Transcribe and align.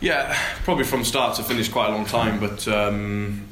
Yeah, 0.00 0.34
probably 0.64 0.84
from 0.84 1.04
start 1.04 1.36
to 1.36 1.42
finish 1.42 1.68
quite 1.68 1.90
a 1.90 1.92
long 1.92 2.06
time, 2.06 2.40
but 2.40 2.66
um, 2.68 3.46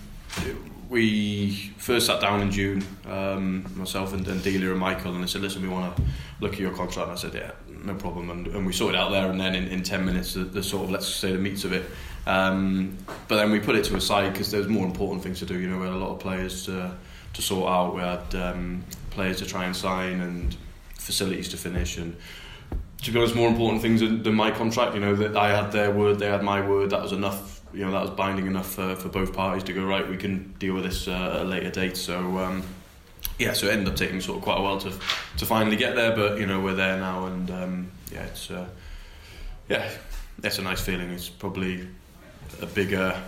we 0.89 1.73
first 1.77 2.07
sat 2.07 2.23
down 2.23 2.41
in 2.41 2.51
June, 2.51 2.83
um, 3.07 3.71
myself 3.77 4.15
and, 4.15 4.27
and 4.27 4.43
Delia 4.43 4.71
and 4.71 4.81
Michael, 4.81 5.13
and 5.13 5.23
they 5.23 5.27
said, 5.27 5.43
listen, 5.43 5.61
we 5.61 5.69
want 5.69 5.95
to 5.95 6.03
look 6.41 6.55
at 6.55 6.59
your 6.59 6.71
contract. 6.71 7.11
And 7.11 7.19
I 7.19 7.21
said, 7.21 7.35
yeah, 7.35 7.51
no 7.85 7.95
problem. 7.97 8.31
And, 8.31 8.47
and 8.47 8.67
we 8.67 8.73
sorted 8.73 8.99
out 8.99 9.11
there, 9.11 9.31
and 9.31 9.39
then 9.39 9.55
in, 9.55 9.69
in 9.69 9.83
10 9.83 10.07
minutes, 10.07 10.33
the, 10.33 10.45
the 10.45 10.63
sort 10.63 10.85
of, 10.85 10.91
let's 10.91 11.07
say, 11.07 11.33
the 11.33 11.39
meats 11.39 11.65
of 11.65 11.75
it. 11.75 11.85
Um, 12.27 12.97
but 13.29 13.37
then 13.37 13.51
we 13.51 13.61
put 13.61 13.77
it 13.77 13.85
to 13.85 13.97
a 13.97 14.01
side 14.01 14.33
because 14.33 14.51
there's 14.51 14.69
more 14.69 14.87
important 14.87 15.23
things 15.23 15.41
to 15.41 15.47
do. 15.47 15.59
You 15.59 15.69
know, 15.69 15.77
we 15.77 15.85
had 15.85 15.93
a 15.93 15.99
lot 15.99 16.13
of 16.13 16.19
players 16.19 16.65
to, 16.65 16.97
to 17.35 17.43
sort 17.43 17.71
out, 17.71 17.95
we 17.95 18.01
had 18.01 18.35
um, 18.35 18.85
players 19.11 19.37
to 19.41 19.45
try 19.45 19.67
and 19.67 19.77
sign, 19.77 20.23
and 20.23 20.57
facilities 20.95 21.51
to 21.51 21.59
finish. 21.59 21.99
and 21.99 22.17
to 23.03 23.13
be 23.13 23.19
honest, 23.19 23.35
more 23.35 23.49
important 23.49 23.81
things 23.81 24.01
than, 24.01 24.35
my 24.35 24.51
contract. 24.51 24.95
You 24.95 25.01
know 25.01 25.15
that 25.17 25.37
I 25.37 25.49
had 25.51 25.73
their 25.73 25.91
word, 25.91 26.19
they 26.19 26.27
had 26.27 26.43
my 26.43 26.67
word. 26.67 26.91
That 26.91 27.03
was 27.03 27.13
enough. 27.13 27.63
You 27.73 27.85
know 27.85 27.93
that 27.93 28.01
was 28.01 28.11
binding 28.11 28.47
enough 28.47 28.75
for, 28.75 28.97
for 28.97 29.09
both 29.09 29.33
parties 29.33 29.63
to 29.65 29.73
go 29.73 29.85
right. 29.85 30.09
We 30.09 30.17
can 30.17 30.55
deal 30.59 30.75
with 30.75 30.85
this 30.85 31.07
uh, 31.07 31.35
at 31.37 31.43
a 31.43 31.45
later 31.45 31.71
date. 31.71 31.97
So 31.97 32.39
um, 32.39 32.63
yeah, 33.39 33.53
so 33.53 33.67
it 33.67 33.73
ended 33.73 33.89
up 33.89 33.97
taking 33.97 34.21
sort 34.21 34.39
of 34.39 34.45
quite 34.45 34.59
a 34.59 34.63
while 34.63 34.79
to 34.81 34.93
to 35.37 35.47
finally 35.47 35.77
get 35.77 35.95
there. 35.95 36.15
But 36.15 36.39
you 36.39 36.47
know 36.47 36.61
we're 36.61 36.75
there 36.75 36.99
now, 36.99 37.27
and 37.27 37.51
um, 37.51 37.91
yeah, 38.13 38.25
it's 38.25 38.51
uh, 38.51 38.67
yeah, 39.69 39.91
it's 40.43 40.59
a 40.59 40.63
nice 40.63 40.81
feeling. 40.81 41.11
It's 41.11 41.29
probably 41.29 41.87
a 42.61 42.67
bigger 42.67 43.21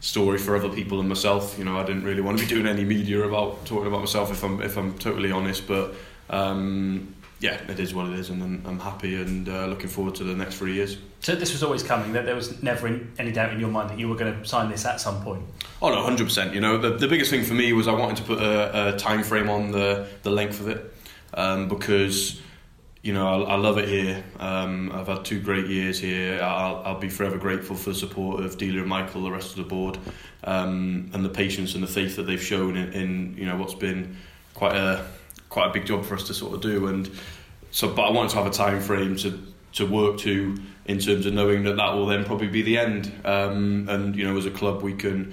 story 0.00 0.38
for 0.38 0.56
other 0.56 0.70
people 0.70 0.98
than 0.98 1.08
myself. 1.08 1.58
You 1.58 1.64
know, 1.64 1.76
I 1.76 1.84
didn't 1.84 2.04
really 2.04 2.22
want 2.22 2.38
to 2.38 2.44
be 2.44 2.48
doing 2.48 2.66
any 2.66 2.84
media 2.84 3.22
about 3.22 3.66
talking 3.66 3.88
about 3.88 4.00
myself 4.00 4.30
if 4.30 4.42
I'm 4.42 4.62
if 4.62 4.78
I'm 4.78 4.96
totally 4.98 5.30
honest, 5.30 5.66
but. 5.66 5.94
Um, 6.30 7.16
yeah, 7.40 7.58
it 7.70 7.80
is 7.80 7.94
what 7.94 8.06
it 8.08 8.18
is, 8.18 8.28
and 8.28 8.42
I'm, 8.42 8.62
I'm 8.66 8.78
happy 8.78 9.14
and 9.14 9.48
uh, 9.48 9.66
looking 9.66 9.88
forward 9.88 10.14
to 10.16 10.24
the 10.24 10.34
next 10.34 10.56
three 10.56 10.74
years. 10.74 10.98
So 11.20 11.34
this 11.34 11.52
was 11.52 11.62
always 11.62 11.82
coming. 11.82 12.12
That 12.12 12.26
there 12.26 12.34
was 12.34 12.62
never 12.62 13.00
any 13.18 13.32
doubt 13.32 13.52
in 13.52 13.58
your 13.58 13.70
mind 13.70 13.88
that 13.88 13.98
you 13.98 14.08
were 14.08 14.14
going 14.14 14.38
to 14.38 14.46
sign 14.46 14.70
this 14.70 14.84
at 14.84 15.00
some 15.00 15.22
point. 15.22 15.42
Oh 15.80 15.88
no, 15.88 16.02
hundred 16.02 16.24
percent. 16.24 16.54
You 16.54 16.60
know, 16.60 16.76
the, 16.76 16.98
the 16.98 17.08
biggest 17.08 17.30
thing 17.30 17.42
for 17.42 17.54
me 17.54 17.72
was 17.72 17.88
I 17.88 17.92
wanted 17.92 18.18
to 18.18 18.22
put 18.24 18.42
a, 18.42 18.94
a 18.94 18.98
time 18.98 19.22
frame 19.22 19.48
on 19.48 19.70
the 19.70 20.06
the 20.22 20.30
length 20.30 20.60
of 20.60 20.68
it 20.68 20.94
um, 21.32 21.68
because 21.68 22.38
you 23.02 23.14
know 23.14 23.44
I, 23.44 23.54
I 23.54 23.56
love 23.56 23.78
it 23.78 23.88
here. 23.88 24.22
Um, 24.38 24.92
I've 24.92 25.08
had 25.08 25.24
two 25.24 25.40
great 25.40 25.66
years 25.66 25.98
here. 25.98 26.42
I'll, 26.42 26.82
I'll 26.84 27.00
be 27.00 27.08
forever 27.08 27.38
grateful 27.38 27.74
for 27.74 27.90
the 27.90 27.96
support 27.96 28.44
of 28.44 28.58
Delia 28.58 28.80
and 28.80 28.88
Michael, 28.88 29.22
the 29.22 29.30
rest 29.30 29.52
of 29.52 29.56
the 29.56 29.62
board, 29.62 29.96
um, 30.44 31.10
and 31.14 31.24
the 31.24 31.30
patience 31.30 31.74
and 31.74 31.82
the 31.82 31.88
faith 31.88 32.16
that 32.16 32.24
they've 32.24 32.42
shown 32.42 32.76
in, 32.76 32.92
in 32.92 33.34
you 33.38 33.46
know 33.46 33.56
what's 33.56 33.74
been 33.74 34.16
quite 34.52 34.76
a 34.76 35.06
quite 35.50 35.68
a 35.68 35.72
big 35.72 35.84
job 35.84 36.04
for 36.04 36.14
us 36.14 36.26
to 36.28 36.34
sort 36.34 36.54
of 36.54 36.60
do. 36.62 36.86
And 36.86 37.10
so, 37.70 37.88
but 37.88 38.02
I 38.02 38.10
wanted 38.10 38.30
to 38.30 38.36
have 38.36 38.46
a 38.46 38.50
time 38.50 38.80
frame 38.80 39.16
to 39.16 39.38
to 39.72 39.86
work 39.86 40.18
to 40.18 40.56
in 40.86 40.98
terms 40.98 41.26
of 41.26 41.32
knowing 41.32 41.62
that 41.64 41.76
that 41.76 41.94
will 41.94 42.06
then 42.06 42.24
probably 42.24 42.48
be 42.48 42.62
the 42.62 42.78
end. 42.78 43.12
Um, 43.24 43.88
and 43.88 44.16
you 44.16 44.24
know, 44.24 44.36
as 44.36 44.46
a 44.46 44.50
club, 44.50 44.82
we 44.82 44.94
can 44.94 45.32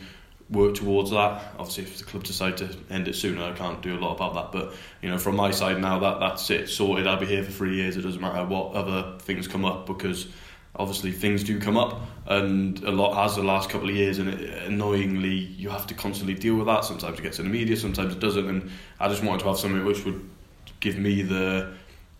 work 0.50 0.75
towards 0.75 1.12
that. 1.12 1.56
Obviously, 1.58 1.84
if 1.84 1.98
the 1.98 2.03
club 2.03 2.24
decide 2.24 2.58
to 2.58 2.70
end 2.90 3.08
it 3.08 3.16
sooner, 3.16 3.44
I 3.44 3.53
can't 3.53 3.81
do 3.81 3.98
a 3.98 4.00
lot 4.00 4.16
about 4.16 4.34
that. 4.36 4.52
But 4.52 4.75
you 5.02 5.09
know, 5.09 5.18
from 5.18 5.36
my 5.36 5.52
side 5.52 5.81
now, 5.81 6.00
that 6.00 6.20
that's 6.20 6.50
it 6.50 6.70
sorted. 6.70 7.08
I'll 7.08 7.20
be 7.20 7.25
here 7.25 7.44
for 7.44 7.52
three 7.52 7.75
years. 7.75 7.98
It 7.98 8.02
doesn't 8.02 8.22
matter 8.22 8.46
what 8.46 8.74
other 8.74 9.18
things 9.19 9.48
come 9.48 9.66
up 9.66 9.88
because 9.88 10.28
obviously 10.75 11.12
things 11.12 11.44
do 11.44 11.59
come 11.59 11.75
up 11.75 12.02
and 12.28 12.84
a 12.84 12.92
lot 12.92 13.16
has 13.16 13.36
the 13.36 13.42
last 13.42 13.69
couple 13.69 13.90
of 13.90 13.96
years 13.96 14.19
and 14.19 14.30
it, 14.30 14.64
annoyingly 14.64 15.34
you 15.34 15.69
have 15.69 15.88
to 15.88 15.96
constantly 15.96 16.36
deal 16.36 16.56
with 16.56 16.68
that 16.68 16.86
sometimes 16.86 17.18
it 17.18 17.24
gets 17.24 17.40
in 17.40 17.46
the 17.46 17.52
media 17.52 17.75
sometimes 17.75 18.14
it 18.14 18.19
doesn't 18.19 18.48
and 18.48 18.69
I 19.00 19.08
just 19.08 19.24
wanted 19.24 19.40
to 19.40 19.48
have 19.48 19.58
something 19.58 19.84
which 19.84 20.06
would 20.06 20.30
give 20.80 21.00
me 21.00 21.24
the 21.24 21.74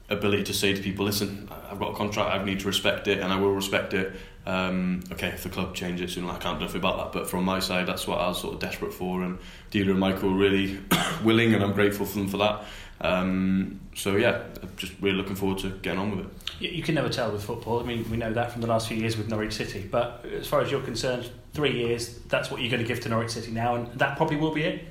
ability 0.10 0.44
to 0.44 0.54
say 0.54 0.74
to 0.74 0.82
people 0.82 1.06
listen 1.06 1.50
I've 1.70 1.80
got 1.80 1.92
a 1.94 1.96
contract 1.96 2.34
I 2.34 2.44
need 2.44 2.62
to 2.62 2.68
respect 2.68 3.08
it 3.08 3.20
and 3.20 3.32
I 3.32 3.40
will 3.40 3.54
respect 3.54 3.94
it 3.94 4.14
um, 4.46 5.04
okay 5.12 5.28
if 5.28 5.44
the 5.44 5.50
club 5.50 5.76
change 5.76 6.00
it 6.00 6.10
soon 6.10 6.30
I 6.30 6.38
can't 6.38 6.60
do 6.60 6.64
anything 6.66 6.80
about 6.80 6.98
that 6.98 7.20
but 7.20 7.30
from 7.30 7.44
my 7.44 7.60
side 7.60 7.88
that's 7.88 8.08
what 8.08 8.20
I 8.20 8.28
was 8.30 8.40
sort 8.40 8.54
of 8.54 8.60
desperate 8.62 8.94
for 8.94 9.22
and 9.24 9.38
Delia 9.72 9.92
and 9.92 10.00
Michael 10.00 10.30
were 10.30 10.38
really 10.38 10.80
willing 11.24 11.54
and 11.54 11.64
I'm 11.64 11.74
grateful 11.74 12.06
for 12.06 12.20
them 12.20 12.30
for 12.30 12.38
that 12.38 12.64
um, 13.02 13.82
so 13.96 14.16
yeah 14.16 14.44
I'm 14.62 14.72
just 14.78 14.94
really 15.02 15.18
looking 15.18 15.36
forward 15.36 15.60
to 15.60 15.70
getting 15.70 16.00
on 16.00 16.16
with 16.16 16.26
it 16.26 16.32
You, 16.60 16.70
you 16.70 16.84
can 16.84 16.96
never 16.96 17.10
tell 17.10 17.32
with 17.32 17.44
football. 17.44 17.80
I 17.80 17.84
mean, 17.84 18.10
we 18.10 18.18
know 18.18 18.34
that 18.34 18.52
from 18.52 18.62
the 18.62 18.68
last 18.68 18.88
few 18.88 18.98
years 18.98 19.18
with 19.18 19.30
Norwich 19.30 19.54
City. 19.54 19.88
But 19.90 20.26
as 20.26 20.48
far 20.48 20.62
as 20.62 20.72
you're 20.72 20.82
concerned, 20.82 21.30
three 21.54 21.74
years, 21.74 22.18
that's 22.30 22.50
what 22.50 22.62
you're 22.62 22.72
going 22.72 22.82
to 22.82 22.88
give 22.88 23.00
to 23.02 23.10
Norwich 23.10 23.32
City 23.32 23.52
now, 23.52 23.76
and 23.76 23.88
that 24.00 24.18
probably 24.18 24.38
will 24.38 24.54
be 24.54 24.64
it. 24.64 24.88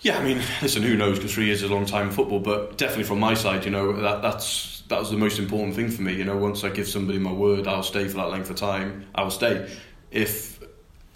Yeah, 0.00 0.18
I 0.18 0.22
mean, 0.22 0.40
listen, 0.62 0.82
who 0.82 0.96
knows? 0.96 1.18
Because 1.18 1.34
three 1.34 1.46
years 1.46 1.62
is 1.62 1.70
a 1.70 1.74
long 1.74 1.86
time 1.86 2.08
in 2.08 2.12
football, 2.12 2.38
but 2.38 2.78
definitely 2.78 3.04
from 3.04 3.18
my 3.18 3.34
side, 3.34 3.64
you 3.64 3.70
know, 3.70 3.92
that 4.00 4.22
that's 4.22 4.82
that 4.88 4.98
was 4.98 5.10
the 5.10 5.16
most 5.16 5.38
important 5.38 5.74
thing 5.74 5.90
for 5.90 6.02
me. 6.02 6.14
You 6.14 6.24
know, 6.24 6.36
once 6.36 6.64
I 6.64 6.70
give 6.70 6.88
somebody 6.88 7.18
my 7.18 7.32
word, 7.32 7.66
I'll 7.66 7.82
stay 7.82 8.06
for 8.06 8.18
that 8.18 8.30
length 8.30 8.48
of 8.48 8.56
time. 8.56 9.06
I 9.14 9.22
will 9.22 9.30
stay. 9.30 9.70
If 10.10 10.60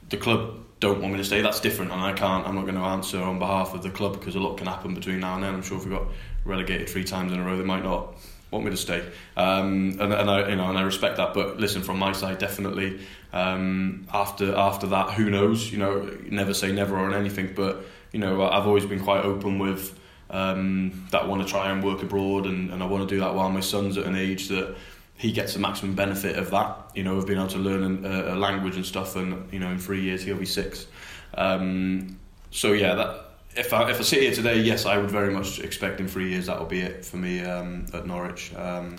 the 0.09 0.17
club 0.17 0.59
don't 0.81 1.01
want 1.01 1.13
me 1.13 1.19
to 1.19 1.25
stay, 1.25 1.43
that's 1.43 1.61
different, 1.61 1.93
and 1.93 2.01
I 2.01 2.13
can't. 2.13 2.47
I'm 2.47 2.57
not 2.57 2.63
going 2.63 2.75
to 2.75 2.81
answer 2.81 3.23
on 3.23 3.39
behalf 3.39 3.73
of 3.73 3.83
the 3.83 3.91
club 3.91 4.19
because 4.19 4.35
a 4.35 4.41
lot 4.41 4.59
can 4.59 4.67
happen 4.67 4.95
between 4.95 5.21
now 5.21 5.37
and 5.37 5.45
then. 5.45 5.55
I'm 5.55 5.63
sure 5.63 5.79
if 5.79 5.85
we 5.85 5.91
got 5.91 6.09
relegated 6.45 6.89
three 6.89 7.05
times 7.05 7.33
in 7.33 7.39
a 7.39 7.45
row, 7.45 7.57
they 7.57 7.65
might 7.65 7.85
not 7.85 8.15
want 8.51 8.65
me 8.65 8.73
to 8.73 8.77
stay, 8.77 9.03
um, 9.37 9.97
and, 10.01 10.13
and 10.13 10.29
I 10.29 10.51
you 10.51 10.57
know 10.57 10.69
and 10.69 10.77
I 10.77 10.83
respect 10.83 11.19
that. 11.19 11.35
But 11.35 11.59
listen, 11.61 11.83
from 11.83 12.01
my 12.01 12.13
side, 12.13 12.39
definitely 12.39 13.01
um, 13.33 14.09
after 14.13 14.55
after 14.57 14.89
that, 14.89 15.13
who 15.13 15.31
knows? 15.31 15.71
You 15.71 15.79
know, 15.79 16.19
never 16.29 16.53
say 16.53 16.73
never 16.73 16.99
on 16.99 17.15
anything. 17.15 17.53
But 17.55 17.85
you 18.13 18.21
know, 18.21 18.43
I've 18.43 18.67
always 18.67 18.87
been 18.87 19.01
quite 19.01 19.25
open 19.25 19.59
with 19.59 19.99
um, 20.31 21.07
that. 21.11 21.23
I 21.23 21.27
want 21.27 21.43
to 21.43 21.49
try 21.49 21.71
and 21.71 21.83
work 21.83 22.03
abroad, 22.03 22.47
and, 22.47 22.71
and 22.71 22.83
I 22.83 22.87
want 22.87 23.09
to 23.09 23.15
do 23.15 23.21
that 23.21 23.35
while 23.35 23.51
my 23.51 23.61
son's 23.61 23.97
at 23.97 24.07
an 24.07 24.17
age 24.17 24.49
that 24.49 24.77
he 25.17 25.33
gets 25.33 25.55
the 25.55 25.61
maximum 25.61 25.95
benefit 25.95 26.37
of 26.37 26.51
that. 26.51 26.91
You 26.95 27.05
know, 27.05 27.17
of 27.17 27.27
being 27.27 27.39
able 27.39 27.49
to 27.51 27.59
learn 27.59 28.05
a, 28.05 28.35
a 28.35 28.37
language 28.37 28.77
and 28.77 28.85
stuff. 28.85 29.17
And 29.17 29.51
you 29.53 29.59
know, 29.59 29.69
in 29.69 29.79
three 29.79 30.03
years 30.03 30.23
he'll 30.23 30.37
be 30.37 30.47
six. 30.47 30.87
Um, 31.35 32.19
so 32.51 32.73
yeah, 32.73 32.95
that 32.95 33.31
if 33.57 33.73
I 33.73 33.91
if 33.91 33.99
I 33.99 34.03
sit 34.03 34.21
here 34.21 34.33
today, 34.33 34.61
yes, 34.61 34.85
I 34.87 34.99
would 34.99 35.11
very 35.11 35.33
much 35.33 35.61
expect 35.61 36.01
in 36.01 36.09
three 36.09 36.31
years 36.31 36.47
that 36.47 36.59
will 36.59 36.67
be 36.67 36.81
it 36.81 37.05
for 37.05 37.17
me 37.17 37.41
um, 37.41 37.87
at 37.95 38.07
Norwich. 38.07 38.55
Um, 38.55 38.97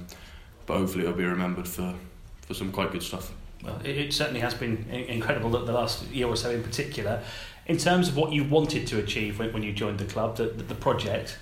but 0.66 0.78
hopefully, 0.78 1.04
it'll 1.04 1.18
be 1.18 1.26
remembered 1.26 1.68
for 1.68 1.94
for 2.42 2.54
some 2.54 2.72
quite 2.72 2.92
good 2.92 3.04
stuff. 3.04 3.32
Well, 3.64 3.80
it, 3.84 3.98
it 3.98 4.14
certainly 4.14 4.42
has 4.42 4.54
been 4.54 4.90
incredible 4.90 5.50
that 5.52 5.66
the 5.66 5.74
last 5.74 6.06
year 6.08 6.28
or 6.28 6.36
so 6.36 6.52
in 6.52 6.64
particular. 6.64 7.22
In 7.66 7.78
terms 7.78 8.10
of 8.10 8.18
what 8.18 8.34
you 8.34 8.44
wanted 8.44 8.88
to 8.88 9.00
achieve 9.00 9.40
when, 9.40 9.54
when 9.54 9.64
you 9.64 9.72
joined 9.72 10.00
the 10.00 10.06
club, 10.06 10.36
the, 10.36 10.48
the, 10.48 10.64
the 10.64 10.76
project, 10.76 11.38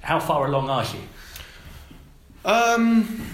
how 0.00 0.18
far 0.18 0.46
along 0.46 0.68
are 0.68 0.84
you? 0.84 1.00
Um, 2.44 3.26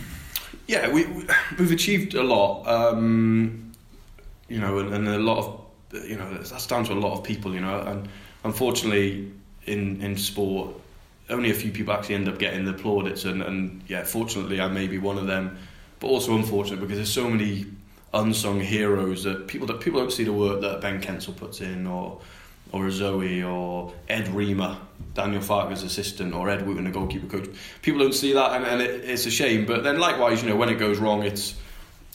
yeah, 0.67 0.91
we, 0.91 1.07
we 1.07 1.25
we've 1.59 1.73
achieved 1.73 2.15
a 2.15 2.23
lot. 2.23 2.67
Um, 2.67 3.73
you 4.49 4.61
know, 4.61 4.79
and, 4.79 4.93
and 4.93 5.09
a 5.09 5.19
lot 5.19 5.39
of 5.39 6.05
you 6.09 6.17
know 6.17 6.35
that's 6.35 6.67
down 6.67 6.85
to 6.85 6.93
a 6.93 6.95
lot 6.95 7.17
of 7.17 7.25
people. 7.25 7.55
You 7.55 7.61
know, 7.61 7.81
and 7.81 8.09
unfortunately 8.45 9.33
in 9.67 10.03
in 10.03 10.17
sport, 10.17 10.75
only 11.31 11.51
a 11.51 11.55
few 11.55 11.71
people 11.71 11.95
actually 11.95 12.17
end 12.17 12.29
up 12.29 12.39
getting 12.39 12.65
the 12.65 12.73
plaudits. 12.73 13.25
And, 13.25 13.43
and 13.43 13.83
yeah, 13.89 14.05
fortunately, 14.05 14.61
I 14.61 14.69
may 14.69 14.87
be 14.87 14.99
one 14.99 15.19
of 15.19 15.27
them, 15.27 15.57
but 16.01 16.09
also 16.09 16.35
unfortunate 16.37 16.81
because 16.81 16.97
there's 16.97 17.13
so 17.13 17.29
many 17.29 17.67
unsung 18.17 18.61
heroes 18.61 19.25
that 19.25 19.47
people 19.47 19.67
that 19.67 19.81
people 19.81 20.01
don't 20.01 20.13
see 20.13 20.25
the 20.25 20.33
work 20.33 20.61
that 20.63 20.81
Ben 20.81 21.01
Kensell 21.01 21.37
puts 21.37 21.61
in 21.61 21.87
or 21.87 22.21
or 22.73 22.91
Zoe 22.91 23.43
or 23.43 23.93
Ed 24.09 24.27
Riemer, 24.27 24.77
Daniel 25.15 25.41
Farke's 25.41 25.83
assistant, 25.83 26.35
or 26.35 26.51
Ed 26.51 26.67
Wootten, 26.67 26.85
the 26.85 26.91
goalkeeper 26.91 27.27
coach. 27.27 27.49
People 27.83 28.01
don't 28.01 28.13
see 28.13 28.33
that, 28.33 28.53
and, 28.53 28.65
and 28.65 28.83
it, 28.83 29.05
it's 29.05 29.27
a 29.27 29.31
shame. 29.31 29.67
But 29.67 29.85
then, 29.85 29.99
likewise, 29.99 30.43
you 30.43 30.49
know, 30.49 30.57
when 30.57 30.69
it 30.69 30.75
goes 30.75 30.99
wrong, 30.99 31.23
it's 31.23 31.55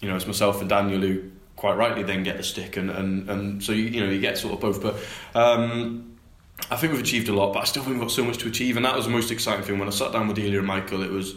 you 0.02 0.10
know, 0.10 0.16
it's 0.16 0.28
myself 0.28 0.60
and 0.62 0.70
Daniel 0.70 1.00
who 1.02 1.32
quite 1.56 1.78
rightly 1.78 2.04
then 2.04 2.24
get 2.24 2.38
the 2.38 2.44
stick, 2.44 2.78
and 2.78 2.90
and, 2.90 3.30
and 3.30 3.64
so 3.64 3.72
you, 3.72 3.84
you 3.84 4.02
know 4.02 4.10
you 4.10 4.20
get 4.20 4.38
sort 4.38 4.54
of 4.54 4.60
both. 4.60 4.82
But 4.82 4.96
um, 5.40 6.18
I 6.70 6.76
think 6.76 6.94
we've 6.94 7.02
achieved 7.02 7.30
a 7.30 7.34
lot, 7.34 7.54
but 7.54 7.60
I 7.60 7.64
still 7.66 7.84
think 7.84 7.96
we've 7.96 8.02
got 8.02 8.12
so 8.12 8.24
much 8.24 8.40
to 8.40 8.48
achieve, 8.48 8.76
and 8.78 8.86
that 8.86 8.96
was 8.96 9.06
the 9.06 9.12
most 9.12 9.32
exciting 9.32 9.64
thing 9.64 9.80
when 9.80 9.88
I 9.88 9.92
sat 9.92 10.12
down 10.12 10.28
with 10.28 10.38
Delia 10.38 10.58
and 10.58 10.68
Michael. 10.68 11.04
It 11.04 11.12
was 11.12 11.36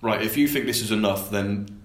right. 0.00 0.22
If 0.22 0.36
you 0.36 0.48
think 0.48 0.66
this 0.66 0.80
is 0.80 0.90
enough, 0.90 1.30
then 1.30 1.82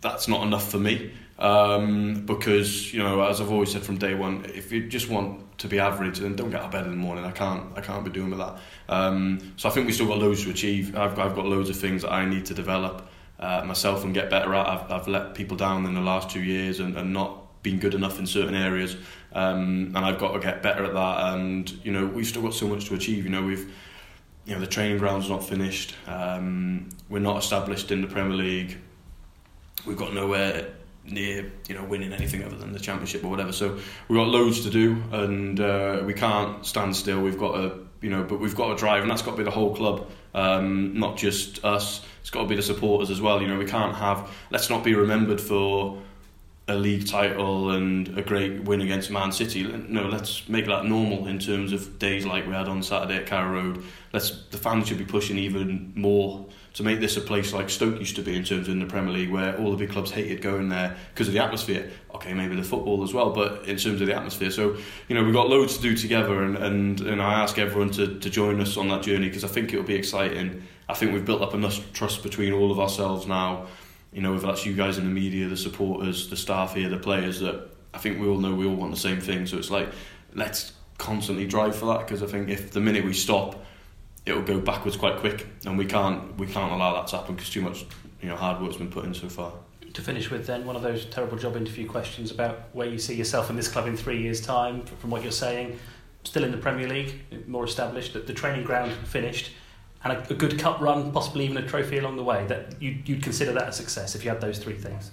that's 0.00 0.28
not 0.28 0.46
enough 0.46 0.70
for 0.70 0.78
me. 0.78 1.12
Um, 1.38 2.24
because 2.26 2.92
you 2.92 3.02
know, 3.02 3.22
as 3.22 3.40
I've 3.40 3.50
always 3.50 3.72
said 3.72 3.82
from 3.82 3.98
day 3.98 4.14
one, 4.14 4.44
if 4.54 4.70
you 4.70 4.88
just 4.88 5.08
want 5.08 5.58
to 5.58 5.68
be 5.68 5.78
average, 5.78 6.18
then 6.18 6.36
don't 6.36 6.50
get 6.50 6.60
out 6.60 6.66
of 6.66 6.72
bed 6.72 6.84
in 6.84 6.90
the 6.90 6.96
morning. 6.96 7.24
I 7.24 7.30
can't, 7.30 7.76
I 7.76 7.80
can't 7.80 8.04
be 8.04 8.10
doing 8.10 8.30
with 8.30 8.38
that. 8.38 8.58
Um, 8.88 9.54
so 9.56 9.68
I 9.68 9.72
think 9.72 9.86
we 9.86 9.92
still 9.92 10.06
got 10.06 10.18
loads 10.18 10.44
to 10.44 10.50
achieve. 10.50 10.96
I've, 10.96 11.18
I've 11.18 11.34
got 11.34 11.46
loads 11.46 11.70
of 11.70 11.76
things 11.76 12.02
that 12.02 12.12
I 12.12 12.24
need 12.24 12.46
to 12.46 12.54
develop 12.54 13.08
uh, 13.38 13.62
myself 13.64 14.04
and 14.04 14.14
get 14.14 14.30
better 14.30 14.54
at. 14.54 14.66
I've, 14.66 14.90
I've 14.90 15.08
let 15.08 15.34
people 15.34 15.56
down 15.56 15.86
in 15.86 15.94
the 15.94 16.00
last 16.00 16.30
two 16.30 16.42
years 16.42 16.80
and, 16.80 16.96
and 16.96 17.12
not 17.12 17.62
been 17.62 17.78
good 17.78 17.94
enough 17.94 18.18
in 18.18 18.26
certain 18.26 18.54
areas, 18.54 18.96
um, 19.32 19.92
and 19.94 19.98
I've 19.98 20.18
got 20.18 20.32
to 20.32 20.38
get 20.38 20.62
better 20.62 20.84
at 20.84 20.94
that. 20.94 21.34
And 21.34 21.68
you 21.84 21.92
know, 21.92 22.06
we've 22.06 22.26
still 22.26 22.42
got 22.42 22.54
so 22.54 22.68
much 22.68 22.86
to 22.86 22.94
achieve. 22.94 23.24
You 23.24 23.30
know, 23.30 23.42
we've 23.42 23.72
you 24.44 24.54
know 24.54 24.60
the 24.60 24.66
training 24.66 24.98
ground's 24.98 25.28
not 25.28 25.42
finished. 25.42 25.94
Um, 26.06 26.90
we're 27.08 27.18
not 27.18 27.38
established 27.38 27.90
in 27.90 28.02
the 28.02 28.06
Premier 28.06 28.36
League. 28.36 28.78
We've 29.86 29.96
got 29.96 30.14
nowhere 30.14 30.68
near 31.04 31.52
you 31.68 31.74
know 31.74 31.84
winning 31.84 32.12
anything 32.12 32.42
other 32.42 32.56
than 32.56 32.72
the 32.72 32.80
championship 32.80 33.24
or 33.24 33.28
whatever. 33.28 33.52
So 33.52 33.78
we've 34.08 34.18
got 34.18 34.28
loads 34.28 34.62
to 34.62 34.70
do, 34.70 35.02
and 35.12 35.60
uh, 35.60 36.02
we 36.04 36.14
can't 36.14 36.64
stand 36.64 36.96
still. 36.96 37.20
We've 37.20 37.38
got 37.38 37.52
to 37.52 37.86
you 38.00 38.10
know, 38.10 38.22
but 38.22 38.38
we've 38.38 38.54
got 38.54 38.68
to 38.68 38.76
drive, 38.76 39.02
and 39.02 39.10
that's 39.10 39.22
got 39.22 39.30
to 39.32 39.36
be 39.38 39.44
the 39.44 39.50
whole 39.50 39.74
club, 39.74 40.10
um, 40.34 40.98
not 40.98 41.16
just 41.16 41.64
us. 41.64 42.04
It's 42.20 42.28
got 42.28 42.42
to 42.42 42.48
be 42.48 42.54
the 42.54 42.62
supporters 42.62 43.10
as 43.10 43.20
well. 43.20 43.40
You 43.40 43.48
know, 43.48 43.58
we 43.58 43.64
can't 43.64 43.96
have. 43.96 44.30
Let's 44.50 44.68
not 44.68 44.84
be 44.84 44.94
remembered 44.94 45.40
for 45.40 45.98
a 46.66 46.74
league 46.74 47.06
title 47.06 47.72
and 47.72 48.16
a 48.16 48.22
great 48.22 48.64
win 48.64 48.80
against 48.80 49.10
Man 49.10 49.32
City. 49.32 49.64
No, 49.64 50.08
let's 50.08 50.48
make 50.48 50.66
that 50.66 50.86
normal 50.86 51.26
in 51.26 51.38
terms 51.38 51.74
of 51.74 51.98
days 51.98 52.24
like 52.24 52.46
we 52.46 52.54
had 52.54 52.68
on 52.68 52.82
Saturday 52.82 53.16
at 53.16 53.26
Carrow 53.26 53.52
Road. 53.52 53.84
Let's 54.14 54.44
the 54.46 54.56
fans 54.56 54.88
should 54.88 54.96
be 54.96 55.04
pushing 55.04 55.36
even 55.36 55.92
more 55.94 56.46
to 56.72 56.82
make 56.82 57.00
this 57.00 57.18
a 57.18 57.20
place 57.20 57.52
like 57.52 57.68
Stoke 57.68 57.98
used 57.98 58.16
to 58.16 58.22
be 58.22 58.34
in 58.34 58.44
terms 58.44 58.66
of 58.66 58.72
in 58.72 58.80
the 58.80 58.86
Premier 58.86 59.12
League, 59.12 59.30
where 59.30 59.58
all 59.58 59.72
the 59.72 59.76
big 59.76 59.90
clubs 59.90 60.10
hated 60.10 60.40
going 60.40 60.70
there 60.70 60.96
because 61.12 61.28
of 61.28 61.34
the 61.34 61.42
atmosphere. 61.42 61.90
Okay, 62.14 62.32
maybe 62.32 62.56
the 62.56 62.62
football 62.62 63.02
as 63.02 63.12
well, 63.12 63.30
but 63.30 63.68
in 63.68 63.76
terms 63.76 64.00
of 64.00 64.06
the 64.06 64.14
atmosphere. 64.14 64.50
So 64.50 64.76
you 65.08 65.14
know 65.14 65.22
we've 65.22 65.34
got 65.34 65.50
loads 65.50 65.76
to 65.76 65.82
do 65.82 65.94
together, 65.94 66.42
and 66.42 66.56
and, 66.56 67.00
and 67.02 67.20
I 67.20 67.42
ask 67.42 67.58
everyone 67.58 67.90
to, 67.90 68.18
to 68.20 68.30
join 68.30 68.62
us 68.62 68.78
on 68.78 68.88
that 68.88 69.02
journey 69.02 69.28
because 69.28 69.44
I 69.44 69.48
think 69.48 69.74
it'll 69.74 69.84
be 69.84 69.96
exciting. 69.96 70.62
I 70.88 70.94
think 70.94 71.12
we've 71.12 71.24
built 71.24 71.42
up 71.42 71.52
enough 71.52 71.92
trust 71.92 72.22
between 72.22 72.54
all 72.54 72.70
of 72.70 72.80
ourselves 72.80 73.26
now 73.26 73.66
you 74.14 74.22
know, 74.22 74.32
whether 74.32 74.46
that's 74.46 74.64
you 74.64 74.74
guys 74.74 74.96
in 74.96 75.04
the 75.04 75.10
media, 75.10 75.48
the 75.48 75.56
supporters, 75.56 76.30
the 76.30 76.36
staff 76.36 76.74
here, 76.74 76.88
the 76.88 76.96
players, 76.96 77.40
that 77.40 77.68
I 77.92 77.98
think 77.98 78.20
we 78.20 78.28
all 78.28 78.38
know 78.38 78.54
we 78.54 78.64
all 78.64 78.76
want 78.76 78.92
the 78.92 79.00
same 79.00 79.20
thing. 79.20 79.44
So 79.46 79.58
it's 79.58 79.70
like, 79.70 79.88
let's 80.34 80.72
constantly 80.98 81.46
drive 81.46 81.74
for 81.74 81.86
that 81.86 82.00
because 82.00 82.22
I 82.22 82.26
think 82.26 82.48
if 82.48 82.70
the 82.70 82.80
minute 82.80 83.04
we 83.04 83.12
stop, 83.12 83.64
it'll 84.24 84.42
go 84.42 84.60
backwards 84.60 84.96
quite 84.96 85.18
quick, 85.18 85.48
and 85.66 85.76
we 85.76 85.84
can't 85.84 86.38
we 86.38 86.46
can't 86.46 86.72
allow 86.72 86.94
that 86.94 87.08
to 87.08 87.16
happen 87.16 87.34
because 87.34 87.50
too 87.50 87.60
much 87.60 87.84
you 88.22 88.28
know 88.28 88.36
hard 88.36 88.62
work's 88.62 88.76
been 88.76 88.90
put 88.90 89.04
in 89.04 89.14
so 89.14 89.28
far. 89.28 89.52
To 89.92 90.02
finish 90.02 90.30
with, 90.30 90.46
then 90.46 90.64
one 90.64 90.74
of 90.74 90.82
those 90.82 91.04
terrible 91.06 91.36
job 91.36 91.56
interview 91.56 91.88
questions 91.88 92.30
about 92.32 92.62
where 92.72 92.88
you 92.88 92.98
see 92.98 93.14
yourself 93.14 93.48
in 93.50 93.56
this 93.56 93.68
club 93.68 93.86
in 93.86 93.96
three 93.96 94.20
years' 94.22 94.40
time. 94.40 94.82
From 94.82 95.10
what 95.10 95.22
you're 95.22 95.32
saying, 95.32 95.78
still 96.24 96.44
in 96.44 96.50
the 96.50 96.58
Premier 96.58 96.88
League, 96.88 97.48
more 97.48 97.64
established. 97.64 98.12
That 98.12 98.26
the 98.26 98.34
training 98.34 98.64
ground 98.64 98.92
finished 99.06 99.50
and 100.04 100.12
a, 100.12 100.30
a, 100.30 100.34
good 100.34 100.58
cup 100.58 100.80
run, 100.80 101.10
possibly 101.12 101.44
even 101.44 101.56
a 101.56 101.66
trophy 101.66 101.98
along 101.98 102.16
the 102.16 102.22
way. 102.22 102.46
That 102.46 102.80
you, 102.80 102.98
you'd 103.04 103.22
consider 103.22 103.52
that 103.52 103.68
a 103.68 103.72
success 103.72 104.14
if 104.14 104.24
you 104.24 104.30
had 104.30 104.40
those 104.40 104.58
three 104.58 104.74
things. 104.74 105.10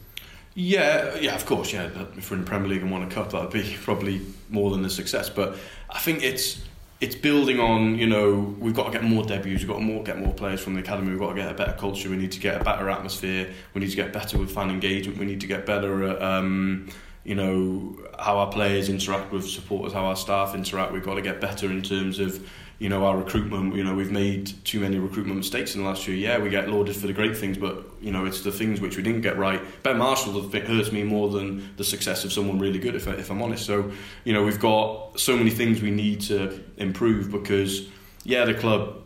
Yeah, 0.54 1.16
yeah, 1.16 1.34
of 1.34 1.46
course. 1.46 1.72
Yeah, 1.72 1.90
if 2.18 2.30
we're 2.30 2.38
in 2.38 2.44
the 2.44 2.50
Premier 2.50 2.68
League 2.68 2.82
and 2.82 2.92
won 2.92 3.04
a 3.04 3.10
cup, 3.10 3.32
that'd 3.32 3.52
be 3.52 3.76
probably 3.84 4.22
more 4.50 4.72
than 4.72 4.84
a 4.84 4.90
success. 4.90 5.30
But 5.30 5.58
I 5.90 6.00
think 6.00 6.24
it's 6.24 6.62
it's 7.00 7.16
building 7.16 7.60
on. 7.60 7.98
You 7.98 8.08
know, 8.08 8.56
we've 8.60 8.76
got 8.76 8.86
to 8.86 8.92
get 8.92 9.04
more 9.04 9.24
debuts. 9.24 9.62
We've 9.62 9.68
got 9.68 9.76
to 9.76 9.82
more 9.82 10.04
get 10.04 10.20
more 10.20 10.34
players 10.34 10.62
from 10.62 10.74
the 10.74 10.82
academy. 10.82 11.12
We've 11.12 11.20
got 11.20 11.30
to 11.30 11.36
get 11.36 11.52
a 11.52 11.54
better 11.54 11.74
culture. 11.74 12.10
We 12.10 12.18
need 12.18 12.34
to 12.34 12.40
get 12.40 12.60
a 12.60 12.64
better 12.64 12.90
atmosphere. 12.90 13.50
We 13.74 13.82
need 13.82 13.92
to 13.92 13.96
get 13.96 14.12
better 14.12 14.38
with 14.38 14.52
fan 14.52 14.70
engagement. 14.70 15.20
We 15.20 15.26
need 15.26 15.42
to 15.42 15.48
get 15.48 15.66
better 15.66 16.10
at. 16.10 16.22
Um, 16.22 16.90
you 17.24 17.36
know 17.36 17.96
how 18.18 18.40
our 18.40 18.52
players 18.52 18.90
interact 18.90 19.32
with 19.32 19.48
supporters, 19.48 19.94
how 19.94 20.06
our 20.06 20.16
staff 20.16 20.56
interact. 20.56 20.92
We've 20.92 21.04
got 21.04 21.16
to 21.16 21.22
get 21.22 21.40
better 21.40 21.68
in 21.68 21.84
terms 21.84 22.20
of 22.20 22.46
you 22.82 22.90
know 22.90 23.06
our 23.06 23.16
recruitment 23.16 23.76
you 23.76 23.84
know 23.84 23.94
we've 23.94 24.12
made 24.12 24.52
too 24.66 24.80
many 24.80 24.98
recruitment 24.98 25.38
mistakes 25.38 25.76
in 25.76 25.84
the 25.84 25.88
last 25.88 26.04
few 26.04 26.16
years 26.16 26.32
yeah 26.32 26.44
we 26.44 26.50
get 26.50 26.68
lauded 26.68 26.96
for 26.96 27.06
the 27.06 27.14
great 27.14 27.38
things 27.38 27.56
but 27.56 27.86
you 28.02 28.12
know 28.12 28.26
it's 28.26 28.42
the 28.42 28.52
things 28.52 28.82
which 28.82 28.98
we 28.98 29.04
didn't 29.04 29.22
get 29.22 29.38
right. 29.38 29.62
Ben 29.84 30.00
Marshall 30.00 30.42
hurts 30.50 30.92
me 30.92 31.04
more 31.04 31.30
than 31.30 31.76
the 31.78 31.84
success 31.84 32.24
of 32.24 32.34
someone 32.34 32.58
really 32.58 32.80
good 32.80 32.96
if, 32.96 33.06
if 33.08 33.30
I'm 33.30 33.40
honest. 33.40 33.68
So 33.68 33.92
you 34.24 34.34
know 34.34 34.44
we've 34.44 34.60
got 34.60 35.20
so 35.20 35.38
many 35.38 35.52
things 35.52 35.80
we 35.80 35.92
need 35.92 36.22
to 36.22 36.60
improve 36.78 37.32
because 37.32 37.88
yeah 38.24 38.46
the 38.46 38.56
club 38.56 38.98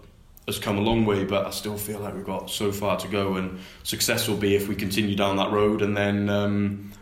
has 0.48 0.58
come 0.58 0.78
a 0.78 0.82
long 0.82 1.06
way 1.06 1.26
but 1.26 1.46
I 1.46 1.50
still 1.50 1.78
feel 1.78 2.00
like 2.00 2.14
we've 2.16 2.26
got 2.26 2.50
so 2.50 2.72
far 2.72 2.96
to 3.00 3.10
go 3.10 3.36
and 3.36 3.60
success 3.84 4.30
will 4.30 4.38
be 4.38 4.56
if 4.56 4.70
we 4.70 4.76
continue 4.76 5.18
down 5.18 5.36
that 5.36 5.52
road 5.52 5.82
and 5.82 5.98
then 5.98 6.30
um, 6.30 6.94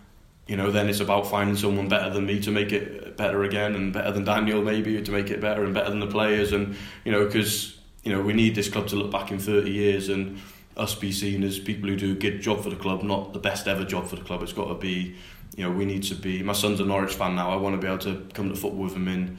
you 0.48 0.58
know, 0.58 0.72
then 0.72 0.90
it's 0.90 1.00
about 1.00 1.28
finding 1.28 1.56
someone 1.56 1.88
better 1.88 2.10
than 2.10 2.26
me 2.26 2.40
to 2.42 2.52
make 2.52 2.72
it 2.72 3.16
better 3.16 3.44
again, 3.44 3.76
and 3.76 3.94
better 3.94 4.12
than 4.12 4.24
Daniel 4.24 4.62
maybe 4.62 5.02
to 5.02 5.12
make 5.12 5.30
it 5.30 5.40
better, 5.40 5.64
and 5.64 5.74
better 5.74 5.90
than 5.90 6.00
the 6.00 6.08
players, 6.08 6.52
and 6.52 6.76
you 7.06 7.12
know, 7.12 7.26
because 7.26 7.78
you 8.04 8.12
know 8.12 8.22
we 8.22 8.34
need 8.34 8.56
this 8.56 8.70
club 8.70 8.88
to 8.88 8.96
look 8.96 9.12
back 9.12 9.32
in 9.32 9.40
thirty 9.40 9.72
years 9.72 10.10
and 10.10 10.40
us 10.76 10.96
be 10.96 11.12
seen 11.12 11.44
as 11.44 11.60
people 11.60 11.90
who 11.90 11.96
do 11.96 12.12
a 12.14 12.16
good 12.16 12.42
job 12.42 12.62
for 12.64 12.70
the 12.70 12.76
club, 12.76 13.04
not 13.04 13.34
the 13.34 13.40
best 13.40 13.68
ever 13.68 13.86
job 13.86 14.08
for 14.08 14.16
the 14.16 14.24
club. 14.24 14.42
It's 14.42 14.54
got 14.54 14.68
to 14.68 14.76
be, 14.76 15.16
you 15.56 15.64
know, 15.64 15.72
we 15.72 15.86
need 15.86 16.04
to 16.04 16.16
be. 16.16 16.42
My 16.42 16.54
son's 16.54 16.80
a 16.80 16.86
Norwich 16.86 17.14
fan 17.14 17.36
now. 17.36 17.52
I 17.52 17.56
want 17.56 17.76
to 17.76 17.82
be 17.82 17.88
able 17.88 18.00
to 18.00 18.28
come 18.34 18.50
to 18.50 18.56
football 18.56 18.84
with 18.84 18.96
him 18.96 19.08
in 19.08 19.38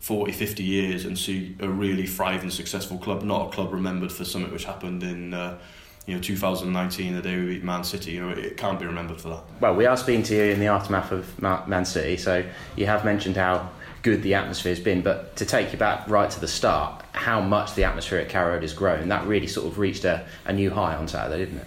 40, 0.00 0.32
50 0.32 0.62
years 0.62 1.04
and 1.04 1.18
see 1.18 1.56
a 1.60 1.68
really 1.68 2.06
thriving, 2.06 2.50
successful 2.50 2.98
club, 2.98 3.22
not 3.22 3.48
a 3.48 3.50
club 3.50 3.72
remembered 3.72 4.12
for 4.12 4.24
something 4.24 4.52
which 4.52 4.64
happened 4.64 5.02
in. 5.02 5.32
Uh, 5.32 5.58
you 6.06 6.14
know 6.14 6.20
2019 6.20 7.14
the 7.14 7.22
day 7.22 7.36
we 7.38 7.46
beat 7.46 7.64
Man 7.64 7.84
City 7.84 8.12
you 8.12 8.20
know 8.20 8.30
it 8.30 8.56
can't 8.56 8.78
be 8.78 8.86
remembered 8.86 9.20
for 9.20 9.28
that 9.28 9.42
well 9.60 9.74
we 9.74 9.86
are 9.86 9.96
speaking 9.96 10.22
to 10.24 10.34
you 10.34 10.42
in 10.44 10.60
the 10.60 10.66
aftermath 10.66 11.12
of 11.12 11.40
Man 11.40 11.84
City 11.84 12.16
so 12.16 12.44
you 12.76 12.86
have 12.86 13.04
mentioned 13.04 13.36
how 13.36 13.70
good 14.02 14.22
the 14.22 14.34
atmosphere 14.34 14.74
has 14.74 14.80
been 14.82 15.00
but 15.00 15.36
to 15.36 15.46
take 15.46 15.72
you 15.72 15.78
back 15.78 16.08
right 16.08 16.30
to 16.30 16.40
the 16.40 16.48
start 16.48 17.04
how 17.12 17.40
much 17.40 17.74
the 17.74 17.84
atmosphere 17.84 18.18
at 18.18 18.28
Carrow 18.28 18.54
Road 18.54 18.62
has 18.62 18.74
grown 18.74 19.08
that 19.08 19.26
really 19.26 19.46
sort 19.46 19.66
of 19.66 19.78
reached 19.78 20.04
a, 20.04 20.26
a 20.44 20.52
new 20.52 20.70
high 20.70 20.94
on 20.94 21.08
Saturday 21.08 21.44
didn't 21.44 21.60
it 21.60 21.66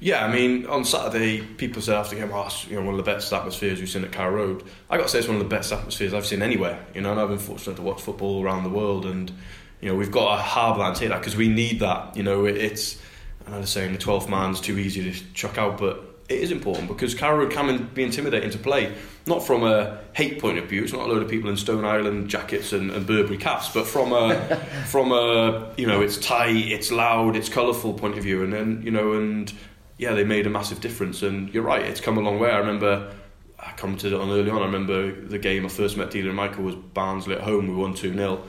yeah, 0.00 0.24
I 0.24 0.32
mean, 0.32 0.66
on 0.66 0.84
Saturday, 0.84 1.40
people 1.42 1.82
said 1.82 1.96
after 1.96 2.14
the 2.14 2.20
game, 2.20 2.30
oh, 2.32 2.48
you 2.68 2.76
know, 2.76 2.82
one 2.82 2.94
of 2.94 3.04
the 3.04 3.10
best 3.10 3.32
atmospheres 3.32 3.80
we've 3.80 3.88
seen 3.88 4.04
at 4.04 4.12
Carrow 4.12 4.32
Road. 4.32 4.62
I 4.88 4.96
got 4.96 5.04
to 5.04 5.08
say, 5.08 5.18
it's 5.18 5.26
one 5.26 5.38
of 5.38 5.42
the 5.42 5.48
best 5.48 5.72
atmospheres 5.72 6.14
I've 6.14 6.24
seen 6.24 6.40
anywhere. 6.40 6.84
You 6.94 7.00
know, 7.00 7.10
and 7.10 7.20
I've 7.20 7.28
been 7.28 7.38
fortunate 7.38 7.76
to 7.76 7.82
watch 7.82 8.00
football 8.00 8.44
around 8.44 8.62
the 8.62 8.70
world, 8.70 9.06
and 9.06 9.30
you 9.80 9.88
know, 9.88 9.96
we've 9.96 10.12
got 10.12 10.36
to 10.36 10.42
harbour 10.42 10.80
that 10.80 10.88
and 10.88 10.96
take 10.96 11.08
that 11.08 11.18
because 11.18 11.34
we 11.34 11.48
need 11.48 11.80
that. 11.80 12.16
You 12.16 12.22
know, 12.22 12.46
it, 12.46 12.56
it's 12.56 13.02
I 13.54 13.58
was 13.58 13.70
saying 13.70 13.92
the 13.92 13.98
12th 13.98 14.28
man's 14.28 14.60
too 14.60 14.78
easy 14.78 15.12
to 15.12 15.32
chuck 15.34 15.58
out, 15.58 15.78
but 15.78 16.04
it 16.28 16.40
is 16.40 16.50
important 16.50 16.88
because 16.88 17.14
Carrow 17.14 17.48
can 17.48 17.88
be 17.94 18.02
intimidating 18.02 18.50
to 18.50 18.58
play. 18.58 18.94
Not 19.26 19.46
from 19.46 19.62
a 19.62 20.00
hate 20.12 20.40
point 20.40 20.58
of 20.58 20.66
view, 20.66 20.82
it's 20.82 20.92
not 20.92 21.06
a 21.06 21.10
load 21.10 21.22
of 21.22 21.28
people 21.28 21.48
in 21.48 21.56
Stone 21.56 21.84
Island 21.84 22.28
jackets 22.28 22.72
and, 22.72 22.90
and 22.90 23.06
Burberry 23.06 23.38
caps, 23.38 23.72
but 23.72 23.86
from 23.86 24.12
a 24.12 24.56
from 24.86 25.12
a 25.12 25.72
you 25.76 25.86
know 25.86 26.02
it's 26.02 26.18
tight, 26.18 26.68
it's 26.68 26.92
loud, 26.92 27.34
it's 27.34 27.48
colourful 27.48 27.94
point 27.94 28.18
of 28.18 28.24
view, 28.24 28.42
and 28.42 28.52
then 28.52 28.82
you 28.82 28.90
know 28.90 29.14
and 29.14 29.52
yeah, 29.96 30.12
they 30.12 30.24
made 30.24 30.46
a 30.46 30.50
massive 30.50 30.80
difference. 30.80 31.22
And 31.22 31.52
you're 31.52 31.62
right, 31.62 31.82
it's 31.82 32.00
come 32.00 32.18
a 32.18 32.20
long 32.20 32.38
way. 32.38 32.50
I 32.50 32.58
remember 32.58 33.12
I 33.58 33.72
commented 33.72 34.14
on 34.14 34.30
early 34.30 34.50
on. 34.50 34.62
I 34.62 34.66
remember 34.66 35.12
the 35.12 35.38
game 35.38 35.64
I 35.64 35.68
first 35.68 35.96
met 35.96 36.10
Delia 36.10 36.28
and 36.28 36.36
Michael 36.36 36.64
was 36.64 36.74
Barnsley 36.74 37.34
at 37.34 37.40
home. 37.40 37.68
We 37.68 37.74
won 37.74 37.94
two 37.94 38.12
0 38.14 38.42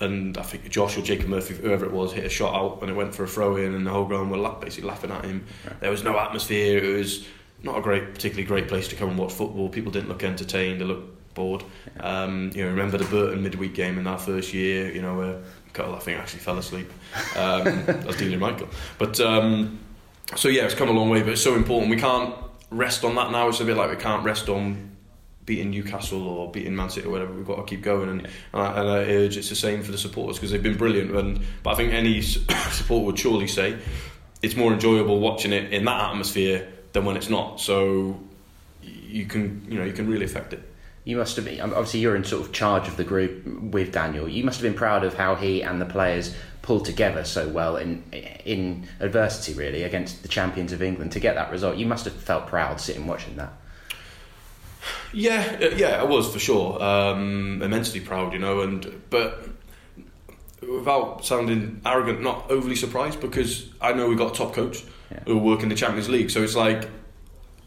and 0.00 0.36
I 0.38 0.42
think 0.42 0.68
Josh 0.70 0.98
or 0.98 1.02
Jacob 1.02 1.28
Murphy, 1.28 1.54
whoever 1.54 1.84
it 1.84 1.92
was, 1.92 2.12
hit 2.12 2.24
a 2.24 2.28
shot 2.28 2.54
out 2.54 2.82
and 2.82 2.90
it 2.90 2.94
went 2.94 3.14
for 3.14 3.24
a 3.24 3.28
throw 3.28 3.56
in, 3.56 3.74
and 3.74 3.86
the 3.86 3.90
whole 3.90 4.04
ground 4.04 4.30
were 4.30 4.50
basically 4.60 4.88
laughing 4.88 5.10
at 5.10 5.24
him. 5.24 5.46
There 5.80 5.90
was 5.90 6.02
no 6.02 6.18
atmosphere. 6.18 6.78
It 6.78 6.96
was 6.96 7.26
not 7.62 7.78
a 7.78 7.80
great, 7.80 8.12
particularly 8.12 8.44
great 8.44 8.68
place 8.68 8.88
to 8.88 8.96
come 8.96 9.08
and 9.10 9.18
watch 9.18 9.32
football. 9.32 9.68
People 9.68 9.92
didn't 9.92 10.08
look 10.08 10.24
entertained. 10.24 10.80
They 10.80 10.84
looked 10.84 11.34
bored. 11.34 11.64
Um, 12.00 12.50
you 12.54 12.64
know, 12.64 12.70
remember 12.70 12.98
the 12.98 13.04
Burton 13.04 13.42
midweek 13.42 13.74
game 13.74 13.98
in 13.98 14.06
our 14.06 14.18
first 14.18 14.52
year. 14.52 14.92
You 14.92 15.02
know, 15.02 15.16
where 15.16 15.42
Cuttle 15.72 15.94
I 15.94 15.98
think 16.00 16.18
I 16.18 16.22
actually 16.22 16.40
fell 16.40 16.58
asleep. 16.58 16.90
Um, 17.36 17.64
that 17.86 18.06
was 18.06 18.16
Delia 18.16 18.38
Michael. 18.38 18.68
But 18.98 19.20
um, 19.20 19.78
so 20.36 20.48
yeah, 20.48 20.64
it's 20.64 20.74
come 20.74 20.88
a 20.88 20.92
long 20.92 21.10
way, 21.10 21.22
but 21.22 21.32
it's 21.32 21.42
so 21.42 21.54
important. 21.54 21.90
We 21.90 21.96
can't 21.96 22.34
rest 22.70 23.04
on 23.04 23.14
that 23.14 23.30
now. 23.30 23.48
It's 23.48 23.60
a 23.60 23.64
bit 23.64 23.76
like 23.76 23.90
we 23.90 23.96
can't 23.96 24.24
rest 24.24 24.48
on 24.48 24.93
beating 25.46 25.70
Newcastle 25.70 26.26
or 26.26 26.50
beating 26.50 26.74
Man 26.74 26.90
City 26.90 27.06
or 27.06 27.10
whatever, 27.10 27.32
we've 27.32 27.46
got 27.46 27.56
to 27.56 27.64
keep 27.64 27.82
going. 27.82 28.08
And, 28.08 28.20
and, 28.22 28.32
I, 28.54 28.80
and 28.80 28.88
I 28.88 28.98
urge 29.04 29.36
it's 29.36 29.48
the 29.48 29.54
same 29.54 29.82
for 29.82 29.92
the 29.92 29.98
supporters 29.98 30.36
because 30.36 30.50
they've 30.50 30.62
been 30.62 30.76
brilliant. 30.76 31.14
And 31.14 31.40
but 31.62 31.70
I 31.70 31.74
think 31.74 31.92
any 31.92 32.22
supporter 32.22 33.06
would 33.06 33.18
surely 33.18 33.46
say 33.46 33.78
it's 34.42 34.56
more 34.56 34.72
enjoyable 34.72 35.20
watching 35.20 35.52
it 35.52 35.72
in 35.72 35.84
that 35.84 36.10
atmosphere 36.10 36.68
than 36.92 37.04
when 37.04 37.16
it's 37.16 37.28
not. 37.28 37.60
So 37.60 38.20
you 38.82 39.26
can 39.26 39.66
you 39.68 39.78
know 39.78 39.84
you 39.84 39.92
can 39.92 40.08
really 40.08 40.24
affect 40.24 40.52
it. 40.52 40.62
You 41.04 41.18
must 41.18 41.36
have 41.36 41.44
been 41.44 41.60
um, 41.60 41.70
obviously 41.70 42.00
you're 42.00 42.16
in 42.16 42.24
sort 42.24 42.46
of 42.46 42.52
charge 42.52 42.88
of 42.88 42.96
the 42.96 43.04
group 43.04 43.46
with 43.46 43.92
Daniel. 43.92 44.28
You 44.28 44.44
must 44.44 44.60
have 44.60 44.62
been 44.62 44.78
proud 44.78 45.04
of 45.04 45.14
how 45.14 45.34
he 45.34 45.62
and 45.62 45.80
the 45.80 45.86
players 45.86 46.34
pulled 46.62 46.86
together 46.86 47.24
so 47.24 47.46
well 47.48 47.76
in 47.76 48.02
in 48.12 48.88
adversity 49.00 49.52
really 49.52 49.82
against 49.82 50.22
the 50.22 50.28
champions 50.28 50.72
of 50.72 50.82
England 50.82 51.12
to 51.12 51.20
get 51.20 51.34
that 51.34 51.50
result. 51.50 51.76
You 51.76 51.86
must 51.86 52.06
have 52.06 52.14
felt 52.14 52.46
proud 52.46 52.80
sitting 52.80 53.06
watching 53.06 53.36
that. 53.36 53.52
Yeah, 55.14 55.58
uh, 55.62 55.76
yeah, 55.76 56.00
I 56.00 56.04
was 56.04 56.32
for 56.32 56.38
sure. 56.38 56.82
Um, 56.82 57.62
immensely 57.62 58.00
proud, 58.00 58.32
you 58.32 58.38
know, 58.38 58.60
and 58.60 59.02
but 59.10 59.48
without 60.60 61.24
sounding 61.24 61.80
arrogant, 61.84 62.22
not 62.22 62.50
overly 62.50 62.76
surprised 62.76 63.20
because 63.20 63.68
I 63.80 63.92
know 63.92 64.08
we 64.08 64.16
got 64.16 64.32
a 64.32 64.34
top 64.34 64.54
coach 64.54 64.82
yeah. 65.10 65.20
who 65.26 65.38
work 65.38 65.62
in 65.62 65.68
the 65.68 65.74
Champions 65.74 66.08
League. 66.08 66.30
So 66.30 66.42
it's 66.42 66.56
like 66.56 66.88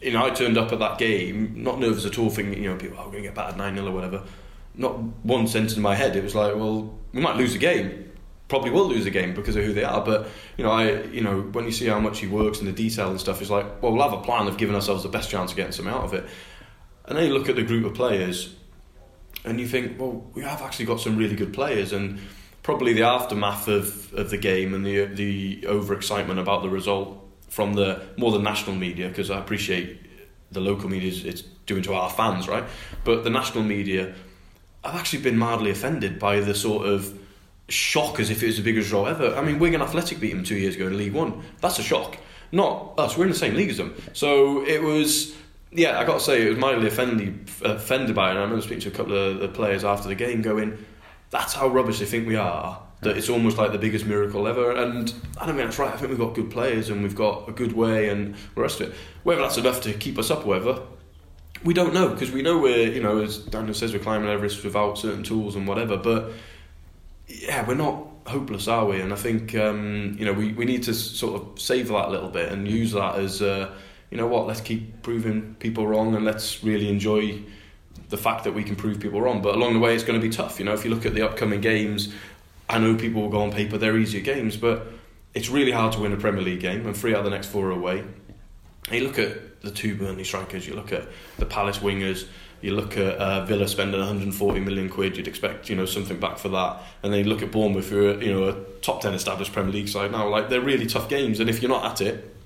you 0.02 0.12
know, 0.12 0.26
I 0.26 0.30
turned 0.30 0.58
up 0.58 0.72
at 0.72 0.80
that 0.80 0.98
game 0.98 1.64
not 1.64 1.80
nervous 1.80 2.06
at 2.06 2.18
all, 2.20 2.30
thinking 2.30 2.62
you 2.62 2.70
know 2.70 2.78
people, 2.78 2.98
oh, 3.00 3.06
we're 3.06 3.12
going 3.12 3.24
to 3.24 3.30
get 3.30 3.36
battered 3.36 3.58
nine 3.58 3.76
0 3.76 3.88
or 3.88 3.92
whatever. 3.92 4.24
Not 4.76 5.00
one 5.26 5.48
sense 5.48 5.76
in 5.76 5.82
my 5.82 5.96
head. 5.96 6.16
It 6.16 6.24
was 6.24 6.36
like, 6.36 6.56
well, 6.56 6.94
we 7.14 7.22
might 7.22 7.36
lose 7.36 7.54
the 7.54 7.60
game. 7.60 8.12
Probably 8.48 8.70
will 8.70 8.88
lose 8.88 9.04
the 9.04 9.10
game 9.10 9.34
because 9.34 9.56
of 9.56 9.66
who 9.66 9.74
they 9.74 9.84
are. 9.84 10.04
But 10.04 10.30
you 10.56 10.64
know, 10.64 10.72
I 10.72 11.02
you 11.04 11.22
know 11.22 11.42
when 11.42 11.66
you 11.66 11.72
see 11.72 11.88
how 11.88 12.00
much 12.00 12.20
he 12.20 12.28
works 12.28 12.60
and 12.60 12.68
the 12.68 12.72
detail 12.72 13.10
and 13.10 13.20
stuff, 13.20 13.42
it's 13.42 13.50
like, 13.50 13.82
well, 13.82 13.92
we'll 13.92 14.08
have 14.08 14.18
a 14.18 14.24
plan 14.24 14.48
of 14.48 14.58
giving 14.58 14.76
ourselves 14.76 15.04
the 15.04 15.10
best 15.10 15.30
chance 15.30 15.52
of 15.52 15.58
getting 15.58 15.72
something 15.72 15.94
out 15.94 16.04
of 16.04 16.14
it. 16.14 16.26
And 17.08 17.18
then 17.18 17.26
you 17.28 17.34
look 17.34 17.50
at 17.50 17.56
the 17.56 17.64
group 17.64 17.86
of 17.86 17.94
players, 17.94 18.56
and 19.46 19.60
you 19.60 19.68
think, 19.68 20.00
well, 20.00 20.26
we 20.34 20.44
have 20.44 20.62
actually 20.62 20.86
got 20.86 21.00
some 21.00 21.18
really 21.18 21.36
good 21.36 21.54
players, 21.54 21.94
and 21.94 22.20
probably 22.64 22.92
the 22.92 23.04
aftermath 23.04 23.70
of, 23.70 24.14
of 24.14 24.30
the 24.30 24.38
game 24.38 24.74
and 24.74 24.86
the 24.86 25.06
the 25.06 25.62
overexcitement 25.62 26.38
about 26.38 26.62
the 26.64 26.70
result 26.70 27.18
from 27.48 27.74
the 27.76 28.02
more 28.18 28.32
the 28.34 28.40
national 28.40 28.76
media 28.76 29.08
because 29.08 29.32
I 29.32 29.40
appreciate 29.40 30.02
the 30.52 30.60
local 30.60 30.90
media 30.90 31.10
is 31.10 31.24
it's 31.24 31.44
doing 31.66 31.82
to 31.84 31.94
our 31.94 32.10
fans, 32.10 32.48
right? 32.48 32.66
But 33.06 33.24
the 33.24 33.30
national 33.30 33.64
media, 33.64 34.14
I've 34.84 34.96
actually 34.96 35.24
been 35.24 35.38
mildly 35.38 35.72
offended 35.72 36.20
by 36.20 36.42
the 36.42 36.54
sort 36.54 36.88
of 36.88 37.18
shock 37.70 38.20
as 38.20 38.30
if 38.30 38.44
it 38.44 38.48
was 38.48 38.58
the 38.58 38.64
biggest 38.64 38.90
draw 38.90 39.06
ever. 39.06 39.34
I 39.34 39.42
mean, 39.42 39.60
Wigan 39.60 39.82
Athletic 39.82 40.20
beat 40.20 40.34
them 40.34 40.44
two 40.44 40.56
years 40.56 40.76
ago 40.76 40.88
in 40.88 40.98
League 40.98 41.14
One. 41.14 41.44
That's 41.62 41.80
a 41.80 41.84
shock. 41.84 42.18
Not 42.52 42.94
us. 42.98 43.18
We're 43.18 43.26
in 43.26 43.32
the 43.32 43.38
same 43.38 43.56
league 43.56 43.70
as 43.70 43.78
them. 43.78 43.96
So 44.12 44.66
it 44.66 44.82
was. 44.82 45.36
Yeah, 45.78 46.00
I 46.00 46.06
got 46.06 46.16
to 46.16 46.20
say 46.20 46.46
it 46.46 46.50
was 46.50 46.58
mildly 46.58 46.88
offended, 46.88 47.50
offended 47.62 48.16
by 48.16 48.30
it. 48.30 48.32
And 48.32 48.40
I 48.40 48.42
remember 48.42 48.64
speaking 48.64 48.82
to 48.82 48.90
a 48.90 48.92
couple 48.92 49.16
of 49.16 49.40
the 49.40 49.48
players 49.48 49.84
after 49.84 50.08
the 50.08 50.16
game, 50.16 50.42
going, 50.42 50.84
"That's 51.30 51.54
how 51.54 51.68
rubbish 51.68 52.00
they 52.00 52.06
think 52.06 52.28
we 52.28 52.36
are." 52.36 52.82
that 53.02 53.16
it's 53.16 53.30
almost 53.30 53.60
like 53.60 53.72
the 53.72 53.78
biggest 53.78 54.06
miracle 54.06 54.48
ever. 54.48 54.72
And 54.72 55.14
I 55.40 55.46
don't 55.46 55.56
think 55.56 55.68
that's 55.68 55.78
right. 55.78 55.94
I 55.94 55.98
think 55.98 56.10
we've 56.10 56.18
got 56.18 56.34
good 56.34 56.50
players 56.50 56.90
and 56.90 57.04
we've 57.04 57.16
got 57.16 57.48
a 57.48 57.52
good 57.52 57.74
way 57.74 58.10
and 58.10 58.34
the 58.56 58.62
rest 58.62 58.82
of 58.82 58.90
it. 58.90 58.96
Whether 59.22 59.42
that's 59.42 59.58
enough 59.58 59.82
to 59.82 59.94
keep 59.94 60.18
us 60.18 60.32
up, 60.32 60.46
whatever, 60.46 60.82
we 61.64 61.76
don't 61.76 61.94
know 61.94 62.10
because 62.10 62.32
we 62.32 62.42
know 62.42 62.58
we're, 62.58 62.92
you 62.92 63.02
know, 63.02 63.20
as 63.20 63.38
Daniel 63.38 63.76
says, 63.76 63.94
we're 63.94 64.00
climbing 64.00 64.30
Everest 64.30 64.64
without 64.64 64.98
certain 64.98 65.22
tools 65.22 65.56
and 65.56 65.68
whatever. 65.68 65.96
But 65.96 66.32
yeah, 67.28 67.68
we're 67.68 67.76
not 67.76 68.04
hopeless, 68.26 68.68
are 68.68 68.86
we? 68.86 69.00
And 69.00 69.14
I 69.14 69.16
think 69.16 69.54
um, 69.54 70.16
you 70.18 70.26
know 70.26 70.34
we, 70.34 70.54
we 70.54 70.66
need 70.66 70.84
to 70.84 70.94
sort 70.94 71.40
of 71.40 71.62
save 71.62 71.90
that 71.90 72.08
a 72.08 72.10
little 72.10 72.30
bit 72.30 72.52
and 72.52 72.68
use 72.68 72.94
that 72.94 73.16
as 73.16 73.44
uh, 73.44 73.74
you 74.10 74.18
know 74.18 74.28
what, 74.28 74.48
let's 74.48 74.62
keep 74.62 75.02
proving 75.02 75.56
people 75.60 75.88
wrong 75.88 76.16
and 76.16 76.24
let's 76.24 76.64
really 76.64 76.90
enjoy 76.90 77.42
the 78.10 78.18
fact 78.18 78.46
that 78.46 78.54
we 78.54 78.64
can 78.64 78.76
prove 78.76 79.00
people 79.00 79.22
wrong. 79.22 79.42
But 79.42 79.56
along 79.56 79.74
the 79.74 79.80
way, 79.80 79.96
it's 79.96 80.04
going 80.04 80.20
to 80.20 80.26
be 80.26 80.34
tough. 80.34 80.60
You 80.60 80.66
know, 80.66 80.74
if 80.74 80.86
you 80.86 80.92
look 80.92 81.06
at 81.06 81.14
the 81.14 81.24
upcoming 81.24 81.62
games, 81.62 82.14
I 82.70 82.80
know 82.80 82.96
people 82.96 83.22
will 83.22 83.30
go 83.30 83.42
on 83.42 83.52
paper 83.52 83.78
they're 83.78 83.98
easier 83.98 84.22
games, 84.22 84.58
but 84.58 84.88
it's 85.34 85.50
really 85.50 85.72
hard 85.72 85.94
to 85.94 86.00
win 86.00 86.14
a 86.14 86.18
Premier 86.18 86.42
League 86.42 86.60
game, 86.60 86.86
and 86.86 86.96
three 86.96 87.14
out 87.14 87.20
of 87.20 87.26
the 87.26 87.32
next 87.32 87.48
four 87.48 87.68
are 87.68 87.72
away. 87.72 88.04
You 88.92 89.02
look 89.02 89.20
at 89.20 89.62
the 89.62 89.72
two 89.72 89.96
Burnley 89.96 90.24
strikers, 90.24 90.66
you 90.66 90.74
look 90.74 90.94
at 90.94 91.08
the 91.38 91.46
Palace 91.46 91.80
wingers, 91.80 92.28
you 92.62 92.74
look 92.74 92.98
at 92.98 93.16
uh, 93.16 93.46
Villa 93.46 93.68
spending 93.68 94.00
140 94.00 94.60
million 94.62 94.90
quid, 94.90 95.18
you'd 95.18 95.28
expect 95.28 95.70
you 95.70 95.76
know 95.76 95.86
something 95.86 96.20
back 96.20 96.38
for 96.38 96.50
that, 96.50 96.82
and 97.04 97.14
then 97.14 97.24
you 97.24 97.30
look 97.30 97.42
at 97.42 97.52
Bournemouth, 97.52 97.90
who 97.90 98.10
are 98.10 98.24
you 98.24 98.34
know 98.34 98.48
a 98.48 98.54
top 98.82 99.02
10 99.02 99.14
established 99.14 99.52
Premier 99.52 99.74
League 99.74 99.90
side 99.90 100.12
now. 100.12 100.28
Like 100.28 100.50
they're 100.50 100.62
really 100.62 100.88
tough 100.88 101.10
games, 101.10 101.40
and 101.40 101.50
if 101.50 101.62
you're 101.62 101.70
not 101.70 101.86
at 101.86 102.02
it, 102.02 102.37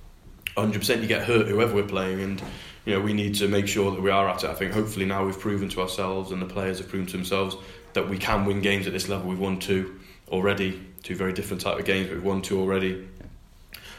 100% 0.58 1.02
you 1.02 1.08
get 1.08 1.24
hurt 1.24 1.48
whoever 1.48 1.74
we're 1.74 1.84
playing, 1.84 2.22
and 2.22 2.42
you 2.86 2.94
know 2.94 3.02
we 3.02 3.14
need 3.14 3.36
to 3.36 3.48
make 3.48 3.68
sure 3.68 3.92
that 3.92 4.02
we 4.02 4.10
are 4.10 4.30
at 4.30 4.44
it. 4.44 4.50
I 4.50 4.54
think 4.54 4.74
hopefully 4.74 5.06
now 5.06 5.26
we've 5.26 5.40
proven 5.40 5.70
to 5.70 5.82
ourselves, 5.82 6.32
and 6.32 6.42
the 6.42 6.46
players 6.46 6.80
have 6.80 6.90
proven 6.90 7.08
to 7.08 7.14
themselves 7.14 7.56
that 7.94 8.10
we 8.10 8.18
can 8.18 8.46
win 8.46 8.62
games 8.62 8.88
at 8.88 8.94
this 8.94 9.10
level. 9.10 9.30
We've 9.30 9.40
won 9.40 9.60
two 9.60 10.00
already, 10.30 10.82
two 11.04 11.16
very 11.16 11.34
different 11.34 11.62
type 11.62 11.78
of 11.78 11.86
games, 11.86 12.08
but 12.08 12.16
we've 12.16 12.24
won 12.24 12.42
two 12.42 12.60
already. 12.60 13.08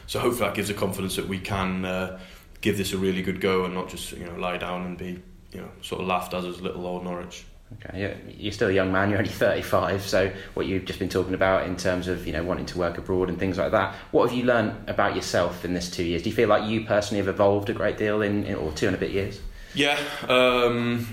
So 0.07 0.19
hopefully 0.19 0.47
that 0.47 0.55
gives 0.55 0.69
a 0.69 0.73
confidence 0.73 1.15
that 1.15 1.27
we 1.27 1.39
can 1.39 1.85
uh, 1.85 2.19
give 2.61 2.77
this 2.77 2.93
a 2.93 2.97
really 2.97 3.21
good 3.21 3.39
go 3.39 3.65
and 3.65 3.73
not 3.73 3.89
just 3.89 4.11
you 4.13 4.25
know 4.25 4.35
lie 4.35 4.57
down 4.57 4.85
and 4.85 4.97
be 4.97 5.21
you 5.51 5.61
know 5.61 5.69
sort 5.81 6.01
of 6.01 6.07
laughed 6.07 6.33
at 6.33 6.43
as 6.43 6.61
little 6.61 6.85
old 6.85 7.03
Norwich. 7.03 7.45
Okay, 7.73 8.17
you're 8.37 8.51
still 8.51 8.69
a 8.69 8.73
young 8.73 8.91
man. 8.91 9.09
You're 9.09 9.19
only 9.19 9.29
35. 9.31 10.03
So 10.03 10.31
what 10.53 10.65
you've 10.65 10.85
just 10.85 10.99
been 10.99 11.09
talking 11.09 11.33
about 11.33 11.67
in 11.67 11.75
terms 11.75 12.07
of 12.07 12.25
you 12.27 12.33
know 12.33 12.43
wanting 12.43 12.65
to 12.67 12.77
work 12.77 12.97
abroad 12.97 13.29
and 13.29 13.39
things 13.39 13.57
like 13.57 13.71
that. 13.71 13.95
What 14.11 14.29
have 14.29 14.37
you 14.37 14.45
learned 14.45 14.89
about 14.89 15.15
yourself 15.15 15.65
in 15.65 15.73
this 15.73 15.89
two 15.89 16.03
years? 16.03 16.23
Do 16.23 16.29
you 16.29 16.35
feel 16.35 16.49
like 16.49 16.69
you 16.69 16.85
personally 16.85 17.23
have 17.23 17.33
evolved 17.33 17.69
a 17.69 17.73
great 17.73 17.97
deal 17.97 18.21
in, 18.21 18.43
in 18.45 18.55
or 18.55 18.71
two 18.71 18.87
and 18.87 18.95
a 18.95 18.99
bit 18.99 19.11
years? 19.11 19.39
Yeah, 19.75 19.97
um, 20.27 21.07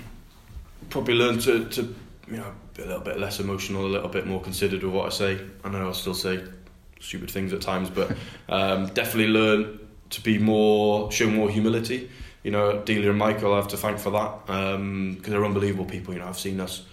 probably 0.89 1.15
learned 1.15 1.41
to, 1.41 1.65
to 1.69 1.95
you 2.27 2.37
know 2.37 2.51
be 2.75 2.83
a 2.83 2.85
little 2.85 3.01
bit 3.01 3.19
less 3.19 3.39
emotional, 3.39 3.85
a 3.85 3.87
little 3.87 4.09
bit 4.09 4.27
more 4.27 4.41
considered 4.41 4.83
with 4.83 4.93
what 4.93 5.07
I 5.07 5.09
say. 5.09 5.41
I 5.63 5.69
know 5.69 5.87
I'll 5.87 5.93
still 5.93 6.13
say 6.13 6.43
stupid 6.99 7.31
things 7.31 7.53
at 7.53 7.61
times, 7.61 7.89
but 7.89 8.15
um, 8.49 8.87
definitely 8.87 9.27
learn 9.27 9.79
to 10.11 10.21
be 10.21 10.37
more, 10.37 11.11
show 11.11 11.29
more 11.29 11.49
humility. 11.49 12.09
You 12.43 12.51
know, 12.51 12.81
Delia 12.81 13.11
and 13.11 13.19
Michael 13.19 13.53
I 13.53 13.57
have 13.57 13.67
to 13.69 13.77
thank 13.77 13.99
for 13.99 14.09
that 14.11 14.45
because 14.45 14.75
um, 14.75 15.21
they're 15.21 15.45
unbelievable 15.45 15.85
people. 15.85 16.13
You 16.13 16.21
know, 16.21 16.27
I've 16.27 16.39
seen 16.39 16.59
us 16.59 16.83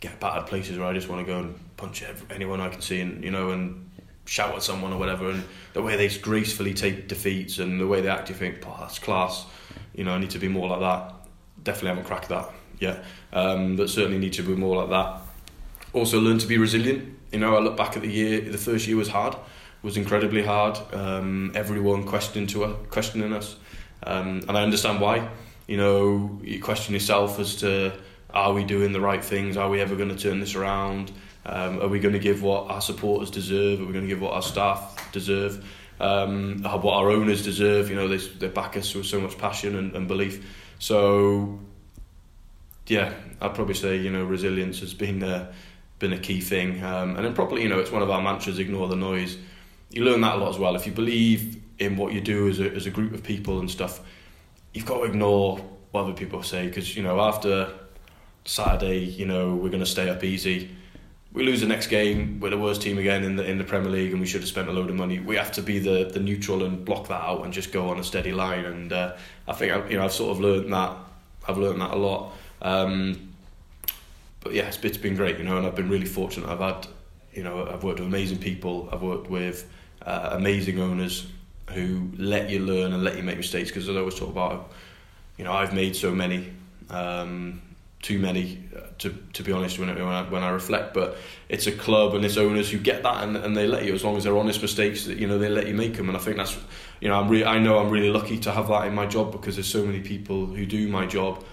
get 0.00 0.20
battered 0.20 0.46
places 0.46 0.78
where 0.78 0.86
I 0.86 0.92
just 0.92 1.08
want 1.08 1.26
to 1.26 1.32
go 1.32 1.40
and 1.40 1.76
punch 1.76 2.04
anyone 2.30 2.60
I 2.60 2.68
can 2.68 2.80
see, 2.80 3.00
and 3.00 3.24
you 3.24 3.30
know, 3.30 3.50
and 3.50 3.90
shout 4.26 4.54
at 4.54 4.62
someone 4.62 4.92
or 4.92 4.98
whatever. 4.98 5.30
And 5.30 5.44
the 5.72 5.82
way 5.82 5.96
they 5.96 6.08
gracefully 6.18 6.74
take 6.74 7.08
defeats 7.08 7.58
and 7.58 7.80
the 7.80 7.86
way 7.86 8.00
they 8.00 8.08
act, 8.08 8.28
you 8.28 8.34
think, 8.34 8.58
oh, 8.66 8.76
that's 8.80 8.98
class. 8.98 9.46
You 9.94 10.04
know, 10.04 10.12
I 10.12 10.18
need 10.18 10.30
to 10.30 10.38
be 10.38 10.48
more 10.48 10.68
like 10.68 10.80
that. 10.80 11.14
Definitely 11.62 11.88
haven't 11.88 12.04
cracked 12.04 12.28
that 12.28 12.50
yet, 12.78 13.04
um, 13.32 13.76
but 13.76 13.88
certainly 13.88 14.18
need 14.18 14.34
to 14.34 14.42
be 14.42 14.54
more 14.54 14.76
like 14.76 14.90
that. 14.90 15.20
Also, 15.92 16.20
learn 16.20 16.38
to 16.38 16.46
be 16.46 16.58
resilient. 16.58 17.16
You 17.32 17.38
know, 17.40 17.56
I 17.56 17.60
look 17.60 17.76
back 17.76 17.96
at 17.96 18.02
the 18.02 18.10
year. 18.10 18.40
The 18.40 18.58
first 18.58 18.86
year 18.86 18.96
was 18.96 19.08
hard, 19.08 19.34
was 19.82 19.96
incredibly 19.96 20.42
hard. 20.42 20.78
Um, 20.92 21.52
everyone 21.54 22.04
questioning 22.04 22.46
to 22.48 22.64
us, 22.64 22.76
questioning 22.90 23.32
us, 23.32 23.56
um, 24.02 24.42
and 24.48 24.56
I 24.56 24.62
understand 24.62 25.00
why. 25.00 25.28
You 25.66 25.76
know, 25.76 26.40
you 26.42 26.62
question 26.62 26.94
yourself 26.94 27.38
as 27.38 27.56
to 27.56 27.92
are 28.30 28.52
we 28.52 28.64
doing 28.64 28.92
the 28.92 29.00
right 29.00 29.24
things? 29.24 29.56
Are 29.56 29.68
we 29.68 29.80
ever 29.80 29.96
going 29.96 30.10
to 30.10 30.16
turn 30.16 30.40
this 30.40 30.54
around? 30.54 31.10
Um, 31.44 31.80
are 31.80 31.88
we 31.88 32.00
going 32.00 32.14
to 32.14 32.20
give 32.20 32.42
what 32.42 32.70
our 32.70 32.80
supporters 32.80 33.30
deserve? 33.30 33.80
Are 33.80 33.84
we 33.84 33.92
going 33.92 34.04
to 34.04 34.08
give 34.08 34.20
what 34.20 34.32
our 34.32 34.42
staff 34.42 35.10
deserve? 35.12 35.64
Um, 35.98 36.62
what 36.62 36.94
our 36.94 37.10
owners 37.10 37.42
deserve? 37.42 37.88
You 37.88 37.96
know, 37.96 38.08
they, 38.08 38.18
they 38.18 38.48
back 38.48 38.76
us 38.76 38.94
with 38.94 39.06
so 39.06 39.20
much 39.20 39.38
passion 39.38 39.76
and, 39.76 39.94
and 39.96 40.08
belief. 40.08 40.44
So 40.78 41.58
yeah, 42.86 43.12
I'd 43.40 43.54
probably 43.54 43.74
say 43.74 43.96
you 43.96 44.10
know 44.10 44.24
resilience 44.24 44.80
has 44.80 44.94
been 44.94 45.22
a, 45.22 45.52
been 45.98 46.12
a 46.12 46.18
key 46.18 46.40
thing, 46.40 46.82
um, 46.82 47.16
and 47.16 47.24
then 47.24 47.34
probably 47.34 47.62
you 47.62 47.68
know 47.68 47.78
it's 47.78 47.90
one 47.90 48.02
of 48.02 48.10
our 48.10 48.22
mantras: 48.22 48.58
ignore 48.58 48.88
the 48.88 48.96
noise. 48.96 49.36
You 49.90 50.04
learn 50.04 50.20
that 50.20 50.36
a 50.36 50.38
lot 50.38 50.50
as 50.50 50.58
well. 50.58 50.76
If 50.76 50.86
you 50.86 50.92
believe 50.92 51.62
in 51.78 51.96
what 51.96 52.12
you 52.12 52.20
do 52.20 52.48
as 52.48 52.60
a 52.60 52.70
as 52.72 52.86
a 52.86 52.90
group 52.90 53.12
of 53.12 53.22
people 53.22 53.60
and 53.60 53.70
stuff, 53.70 54.00
you've 54.72 54.86
got 54.86 54.98
to 54.98 55.04
ignore 55.04 55.58
what 55.90 56.02
other 56.02 56.12
people 56.12 56.42
say 56.42 56.66
because 56.66 56.96
you 56.96 57.02
know 57.02 57.20
after 57.20 57.72
Saturday, 58.44 58.98
you 58.98 59.26
know 59.26 59.54
we're 59.54 59.70
going 59.70 59.80
to 59.80 59.86
stay 59.86 60.08
up 60.08 60.24
easy. 60.24 60.70
We 61.32 61.44
lose 61.44 61.60
the 61.60 61.66
next 61.66 61.88
game, 61.88 62.40
we're 62.40 62.48
the 62.48 62.58
worst 62.58 62.80
team 62.80 62.96
again 62.96 63.22
in 63.22 63.36
the 63.36 63.44
in 63.44 63.58
the 63.58 63.64
Premier 63.64 63.90
League, 63.90 64.12
and 64.12 64.20
we 64.20 64.26
should 64.26 64.40
have 64.40 64.48
spent 64.48 64.68
a 64.68 64.72
load 64.72 64.88
of 64.88 64.96
money. 64.96 65.18
We 65.20 65.36
have 65.36 65.52
to 65.52 65.62
be 65.62 65.78
the 65.78 66.10
the 66.12 66.20
neutral 66.20 66.64
and 66.64 66.84
block 66.84 67.08
that 67.08 67.22
out 67.22 67.44
and 67.44 67.52
just 67.52 67.72
go 67.72 67.88
on 67.88 67.98
a 67.98 68.04
steady 68.04 68.32
line. 68.32 68.64
And 68.64 68.92
uh, 68.92 69.16
I 69.46 69.52
think 69.52 69.90
you 69.90 69.98
know 69.98 70.04
I've 70.04 70.12
sort 70.12 70.30
of 70.30 70.40
learned 70.40 70.72
that. 70.72 70.96
I've 71.48 71.58
learned 71.58 71.80
that 71.80 71.92
a 71.92 71.96
lot. 71.96 72.32
Um, 72.62 73.34
but 74.46 74.54
yeah, 74.54 74.68
it's, 74.68 74.78
it's 74.84 74.96
been 74.96 75.16
great, 75.16 75.38
you 75.38 75.44
know, 75.44 75.56
and 75.56 75.66
I've 75.66 75.74
been 75.74 75.88
really 75.88 76.06
fortunate. 76.06 76.48
I've 76.48 76.60
had, 76.60 76.86
you 77.32 77.42
know, 77.42 77.66
I've 77.66 77.82
worked 77.82 77.98
with 77.98 78.08
amazing 78.08 78.38
people. 78.38 78.88
I've 78.92 79.02
worked 79.02 79.28
with 79.28 79.68
uh, 80.02 80.30
amazing 80.32 80.80
owners 80.80 81.26
who 81.70 82.10
let 82.16 82.50
you 82.50 82.60
learn 82.60 82.92
and 82.92 83.02
let 83.02 83.16
you 83.16 83.22
make 83.22 83.36
mistakes. 83.36 83.70
Because 83.70 83.88
as 83.88 83.96
I 83.96 83.98
always 83.98 84.14
talk 84.14 84.28
about, 84.28 84.72
you 85.36 85.44
know, 85.44 85.52
I've 85.52 85.74
made 85.74 85.96
so 85.96 86.12
many, 86.12 86.52
um, 86.90 87.62
too 88.02 88.18
many, 88.18 88.62
uh, 88.76 88.80
to 88.98 89.14
to 89.32 89.42
be 89.42 89.52
honest, 89.52 89.78
when, 89.78 89.88
when 89.88 90.00
I, 90.00 90.22
when 90.22 90.42
I 90.42 90.50
reflect. 90.50 90.94
But 90.94 91.16
it's 91.48 91.66
a 91.66 91.72
club 91.72 92.14
and 92.14 92.24
its 92.24 92.36
owners 92.36 92.70
who 92.70 92.78
get 92.78 93.02
that 93.02 93.24
and, 93.24 93.36
and 93.36 93.56
they 93.56 93.66
let 93.66 93.84
you, 93.84 93.94
as 93.94 94.04
long 94.04 94.16
as 94.16 94.24
they're 94.24 94.36
honest 94.36 94.62
mistakes, 94.62 95.06
that 95.06 95.18
you 95.18 95.26
know 95.26 95.38
they 95.38 95.48
let 95.48 95.66
you 95.66 95.74
make 95.74 95.96
them. 95.96 96.08
And 96.08 96.16
I 96.16 96.20
think 96.20 96.36
that's, 96.36 96.56
you 97.00 97.08
know, 97.08 97.18
I'm 97.20 97.28
really, 97.28 97.44
I 97.44 97.58
know 97.58 97.78
I'm 97.78 97.90
really 97.90 98.10
lucky 98.10 98.38
to 98.40 98.52
have 98.52 98.68
that 98.68 98.86
in 98.86 98.94
my 98.94 99.06
job 99.06 99.32
because 99.32 99.56
there's 99.56 99.66
so 99.68 99.84
many 99.84 100.00
people 100.00 100.46
who 100.46 100.66
do 100.66 100.88
my 100.88 101.06
job 101.06 101.44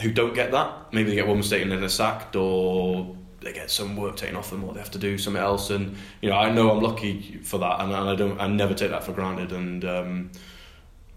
who 0.00 0.12
don't 0.12 0.34
get 0.34 0.52
that. 0.52 0.92
Maybe 0.92 1.10
they 1.10 1.16
get 1.16 1.26
one 1.26 1.38
mistake 1.38 1.62
and 1.62 1.72
then 1.72 1.80
they're 1.80 1.88
sacked, 1.88 2.36
or 2.36 3.16
they 3.40 3.52
get 3.52 3.70
some 3.70 3.96
work 3.96 4.16
taken 4.16 4.36
off 4.36 4.50
them, 4.50 4.64
or 4.64 4.74
they 4.74 4.80
have 4.80 4.90
to 4.92 4.98
do 4.98 5.18
something 5.18 5.42
else. 5.42 5.70
And 5.70 5.96
you 6.20 6.30
know, 6.30 6.36
I 6.36 6.50
know 6.50 6.70
I'm 6.70 6.82
lucky 6.82 7.38
for 7.42 7.58
that, 7.58 7.80
and, 7.80 7.92
and 7.92 8.08
I 8.08 8.14
don't, 8.14 8.40
I 8.40 8.46
never 8.46 8.74
take 8.74 8.90
that 8.90 9.04
for 9.04 9.12
granted. 9.12 9.52
And 9.52 9.84
um, 9.84 10.30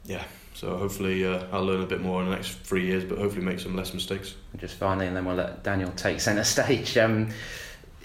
yeah, 0.05 0.23
so 0.53 0.77
hopefully 0.77 1.25
uh, 1.25 1.45
I'll 1.51 1.65
learn 1.65 1.81
a 1.81 1.85
bit 1.85 2.01
more 2.01 2.21
in 2.21 2.29
the 2.29 2.35
next 2.35 2.59
three 2.59 2.85
years, 2.85 3.03
but 3.03 3.17
hopefully 3.17 3.43
make 3.43 3.59
some 3.59 3.75
less 3.75 3.93
mistakes. 3.93 4.35
Just 4.57 4.75
finally, 4.75 5.07
and 5.07 5.15
then 5.15 5.25
we'll 5.25 5.35
let 5.35 5.63
Daniel 5.63 5.91
take 5.95 6.19
centre 6.19 6.43
stage. 6.43 6.97
Um, 6.97 7.29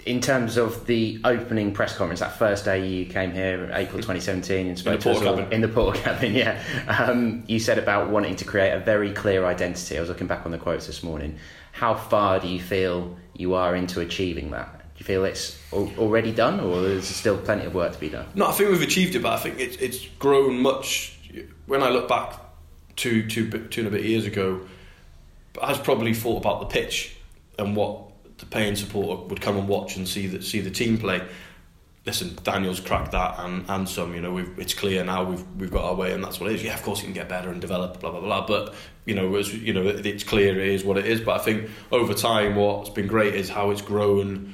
in 0.07 0.21
terms 0.21 0.55
of 0.57 0.85
the 0.87 1.19
opening 1.25 1.73
press 1.73 1.95
conference, 1.95 2.21
that 2.21 2.37
first 2.37 2.63
day 2.63 2.87
you 2.87 3.05
came 3.05 3.31
here, 3.31 3.69
April 3.73 3.97
2017, 3.97 4.67
and 4.67 4.79
spoke 4.79 4.93
in 5.05 5.13
the 5.13 5.19
to 5.19 5.29
us 5.29 5.51
in 5.51 5.61
the 5.61 5.67
Portakabin, 5.67 6.33
yeah, 6.33 6.63
um, 6.87 7.43
you 7.47 7.59
said 7.59 7.77
about 7.77 8.09
wanting 8.09 8.37
to 8.37 8.45
create 8.45 8.71
a 8.71 8.79
very 8.79 9.11
clear 9.11 9.45
identity. 9.45 9.97
I 9.97 9.99
was 9.99 10.09
looking 10.09 10.27
back 10.27 10.45
on 10.45 10.51
the 10.51 10.57
quotes 10.57 10.87
this 10.87 11.03
morning. 11.03 11.37
How 11.73 11.93
far 11.93 12.39
do 12.39 12.47
you 12.47 12.61
feel 12.61 13.17
you 13.33 13.53
are 13.53 13.75
into 13.75 13.99
achieving 13.99 14.51
that? 14.51 14.79
Do 14.79 14.99
you 14.99 15.05
feel 15.05 15.25
it's 15.25 15.59
already 15.73 16.31
done, 16.31 16.61
or 16.61 16.79
is 16.85 17.09
there 17.09 17.13
still 17.13 17.37
plenty 17.37 17.65
of 17.65 17.75
work 17.75 17.93
to 17.93 17.99
be 17.99 18.09
done? 18.09 18.25
No, 18.33 18.47
I 18.47 18.53
think 18.53 18.71
we've 18.71 18.81
achieved 18.81 19.13
it, 19.15 19.21
but 19.21 19.33
I 19.33 19.37
think 19.37 19.59
it's 19.59 19.75
it's 19.75 20.07
grown 20.17 20.59
much. 20.59 21.19
When 21.67 21.83
I 21.83 21.89
look 21.89 22.07
back 22.07 22.33
two, 22.95 23.27
two, 23.27 23.49
two 23.67 23.81
and 23.81 23.87
a 23.89 23.91
bit 23.91 24.05
years 24.05 24.25
ago 24.25 24.61
has 25.61 25.77
probably 25.79 26.13
thought 26.13 26.37
about 26.37 26.61
the 26.61 26.65
pitch 26.67 27.15
and 27.59 27.75
what 27.75 28.06
the 28.37 28.45
paying 28.45 28.75
supporter 28.75 29.23
would 29.23 29.41
come 29.41 29.57
and 29.57 29.67
watch 29.67 29.97
and 29.97 30.07
see 30.07 30.27
the, 30.27 30.41
see 30.41 30.61
the 30.61 30.69
team 30.69 30.97
play. 30.97 31.21
Listen, 32.05 32.37
Daniel's 32.43 32.79
cracked 32.79 33.11
that 33.11 33.35
and, 33.39 33.65
and 33.67 33.89
some. 33.89 34.15
You 34.15 34.21
know, 34.21 34.37
it's 34.57 34.73
clear 34.73 35.03
now 35.03 35.23
we've 35.25 35.45
we've 35.57 35.71
got 35.71 35.83
our 35.83 35.95
way 35.95 36.13
and 36.13 36.23
that's 36.23 36.39
what 36.39 36.49
it 36.49 36.55
is. 36.55 36.63
Yeah, 36.63 36.73
of 36.73 36.81
course 36.83 36.99
you 36.99 37.05
can 37.05 37.13
get 37.13 37.27
better 37.27 37.49
and 37.49 37.59
develop, 37.59 37.99
blah 37.99 38.11
blah 38.11 38.21
blah. 38.21 38.47
But 38.47 38.73
you 39.05 39.13
know, 39.13 39.35
as 39.35 39.53
you 39.53 39.73
know, 39.73 39.85
it's 39.85 40.23
clear 40.23 40.57
it 40.57 40.67
is 40.69 40.85
what 40.85 40.97
it 40.97 41.05
is. 41.05 41.19
But 41.19 41.41
I 41.41 41.43
think 41.43 41.69
over 41.91 42.13
time, 42.13 42.55
what's 42.55 42.89
been 42.89 43.07
great 43.07 43.35
is 43.35 43.49
how 43.49 43.71
it's 43.71 43.81
grown. 43.81 44.53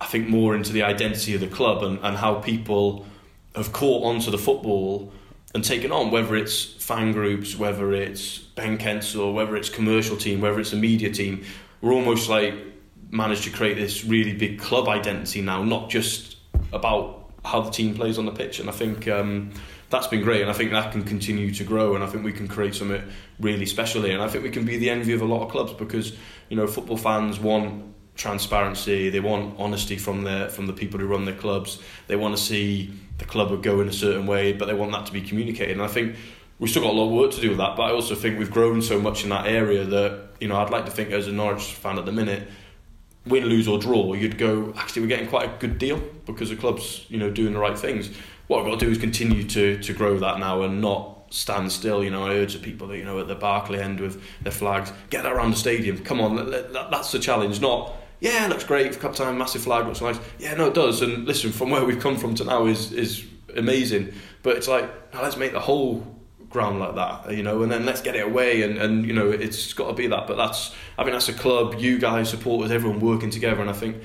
I 0.00 0.06
think 0.06 0.28
more 0.28 0.56
into 0.56 0.72
the 0.72 0.82
identity 0.82 1.34
of 1.34 1.40
the 1.40 1.48
club 1.48 1.82
and, 1.82 1.98
and 2.02 2.16
how 2.16 2.36
people 2.36 3.06
have 3.54 3.72
caught 3.72 4.04
onto 4.04 4.30
the 4.30 4.38
football 4.38 5.12
and 5.54 5.64
taken 5.64 5.92
on, 5.92 6.10
whether 6.10 6.36
it's 6.36 6.64
fan 6.64 7.12
groups, 7.12 7.56
whether 7.56 7.92
it's 7.92 8.38
Ben 8.38 8.78
Kensell, 8.78 9.34
whether 9.34 9.56
it's 9.56 9.68
commercial 9.68 10.16
team, 10.16 10.40
whether 10.40 10.60
it's 10.60 10.72
a 10.72 10.76
media 10.76 11.10
team. 11.10 11.44
We're 11.80 11.92
almost 11.92 12.28
like 12.28 12.54
managed 13.10 13.44
to 13.44 13.50
create 13.50 13.74
this 13.74 14.04
really 14.04 14.34
big 14.34 14.58
club 14.58 14.88
identity 14.88 15.40
now, 15.40 15.62
not 15.62 15.90
just 15.90 16.36
about 16.72 17.30
how 17.44 17.60
the 17.60 17.70
team 17.70 17.94
plays 17.94 18.18
on 18.18 18.26
the 18.26 18.32
pitch. 18.32 18.60
And 18.60 18.68
I 18.68 18.72
think 18.72 19.08
um, 19.08 19.52
that's 19.90 20.06
been 20.06 20.22
great, 20.22 20.42
and 20.42 20.50
I 20.50 20.54
think 20.54 20.70
that 20.72 20.92
can 20.92 21.04
continue 21.04 21.52
to 21.54 21.64
grow, 21.64 21.94
and 21.94 22.04
I 22.04 22.06
think 22.06 22.24
we 22.24 22.32
can 22.32 22.48
create 22.48 22.74
something 22.74 23.02
really 23.40 23.66
special 23.66 24.02
here. 24.02 24.14
And 24.14 24.22
I 24.22 24.28
think 24.28 24.44
we 24.44 24.50
can 24.50 24.64
be 24.64 24.76
the 24.76 24.90
envy 24.90 25.12
of 25.12 25.22
a 25.22 25.24
lot 25.24 25.42
of 25.42 25.50
clubs 25.50 25.72
because 25.72 26.16
you 26.48 26.56
know 26.56 26.66
football 26.66 26.96
fans 26.96 27.40
want 27.40 27.94
transparency, 28.14 29.08
they 29.10 29.20
want 29.20 29.58
honesty 29.58 29.96
from 29.96 30.24
the 30.24 30.50
from 30.52 30.66
the 30.66 30.72
people 30.72 31.00
who 31.00 31.06
run 31.06 31.24
their 31.24 31.36
clubs. 31.36 31.80
They 32.06 32.16
want 32.16 32.36
to 32.36 32.42
see 32.42 32.92
the 33.18 33.24
club 33.24 33.62
go 33.62 33.80
in 33.80 33.88
a 33.88 33.92
certain 33.92 34.26
way, 34.26 34.52
but 34.52 34.66
they 34.66 34.74
want 34.74 34.92
that 34.92 35.06
to 35.06 35.12
be 35.12 35.22
communicated. 35.22 35.72
And 35.72 35.82
I 35.82 35.88
think 35.88 36.16
we've 36.58 36.70
still 36.70 36.82
got 36.82 36.92
a 36.92 36.98
lot 36.98 37.06
of 37.06 37.12
work 37.12 37.30
to 37.32 37.40
do 37.40 37.50
with 37.50 37.58
that. 37.58 37.76
But 37.76 37.84
I 37.84 37.92
also 37.92 38.14
think 38.14 38.38
we've 38.38 38.50
grown 38.50 38.82
so 38.82 39.00
much 39.00 39.22
in 39.22 39.30
that 39.30 39.46
area 39.46 39.84
that 39.84 40.28
you 40.40 40.48
know 40.48 40.56
I'd 40.56 40.70
like 40.70 40.84
to 40.84 40.90
think 40.90 41.12
as 41.12 41.28
a 41.28 41.32
Norwich 41.32 41.62
fan 41.62 41.98
at 41.98 42.04
the 42.04 42.12
minute, 42.12 42.48
win, 43.28 43.46
lose 43.46 43.68
or 43.68 43.78
draw, 43.78 44.12
you'd 44.14 44.38
go 44.38 44.72
actually 44.76 45.02
we're 45.02 45.08
getting 45.08 45.28
quite 45.28 45.48
a 45.48 45.58
good 45.58 45.78
deal 45.78 46.00
because 46.26 46.50
the 46.50 46.56
club's 46.56 47.04
you 47.08 47.18
know 47.18 47.30
doing 47.30 47.52
the 47.52 47.58
right 47.58 47.78
things. 47.78 48.10
What 48.46 48.60
I've 48.60 48.66
got 48.66 48.80
to 48.80 48.86
do 48.86 48.90
is 48.90 48.98
continue 48.98 49.44
to 49.44 49.82
to 49.82 49.92
grow 49.92 50.18
that 50.18 50.38
now 50.38 50.62
and 50.62 50.80
not 50.80 51.18
stand 51.30 51.70
still. 51.72 52.02
You 52.02 52.10
know, 52.10 52.26
I 52.26 52.34
urge 52.34 52.54
the 52.54 52.60
people 52.60 52.88
that 52.88 52.98
you 52.98 53.04
know 53.04 53.20
at 53.20 53.28
the 53.28 53.34
Barclay 53.34 53.80
end 53.80 54.00
with 54.00 54.22
their 54.42 54.52
flags, 54.52 54.92
get 55.10 55.22
that 55.22 55.32
around 55.32 55.50
the 55.50 55.56
stadium. 55.56 55.98
Come 55.98 56.20
on, 56.20 56.36
that, 56.36 56.72
that, 56.72 56.90
that's 56.90 57.12
the 57.12 57.18
challenge. 57.18 57.60
Not 57.60 57.94
yeah, 58.20 58.46
looks 58.48 58.64
great 58.64 58.94
for 58.94 59.00
cup 59.00 59.14
time, 59.14 59.38
massive 59.38 59.62
flag, 59.62 59.86
looks 59.86 60.00
nice. 60.00 60.18
Yeah, 60.38 60.54
no, 60.54 60.66
it 60.66 60.74
does. 60.74 61.02
And 61.02 61.24
listen, 61.24 61.52
from 61.52 61.70
where 61.70 61.84
we've 61.84 62.00
come 62.00 62.16
from 62.16 62.34
to 62.36 62.44
now 62.44 62.66
is 62.66 62.92
is 62.92 63.24
amazing. 63.56 64.12
But 64.42 64.56
it's 64.56 64.68
like 64.68 65.14
now 65.14 65.22
let's 65.22 65.36
make 65.36 65.52
the 65.52 65.60
whole 65.60 66.17
ground 66.50 66.80
like 66.80 66.94
that, 66.94 67.34
you 67.34 67.42
know, 67.42 67.62
and 67.62 67.70
then 67.70 67.84
let's 67.84 68.00
get 68.00 68.16
it 68.16 68.24
away. 68.24 68.62
And, 68.62 68.78
and 68.78 69.06
you 69.06 69.12
know, 69.12 69.30
it's 69.30 69.72
got 69.72 69.88
to 69.88 69.94
be 69.94 70.06
that. 70.06 70.26
But 70.26 70.36
that's 70.36 70.74
I 70.96 71.04
think 71.04 71.14
that's 71.14 71.28
a 71.28 71.34
club, 71.34 71.76
you 71.78 71.98
guys, 71.98 72.30
supporters, 72.30 72.70
everyone 72.70 73.00
working 73.00 73.30
together. 73.30 73.60
And 73.60 73.70
I 73.70 73.74
think 73.74 73.96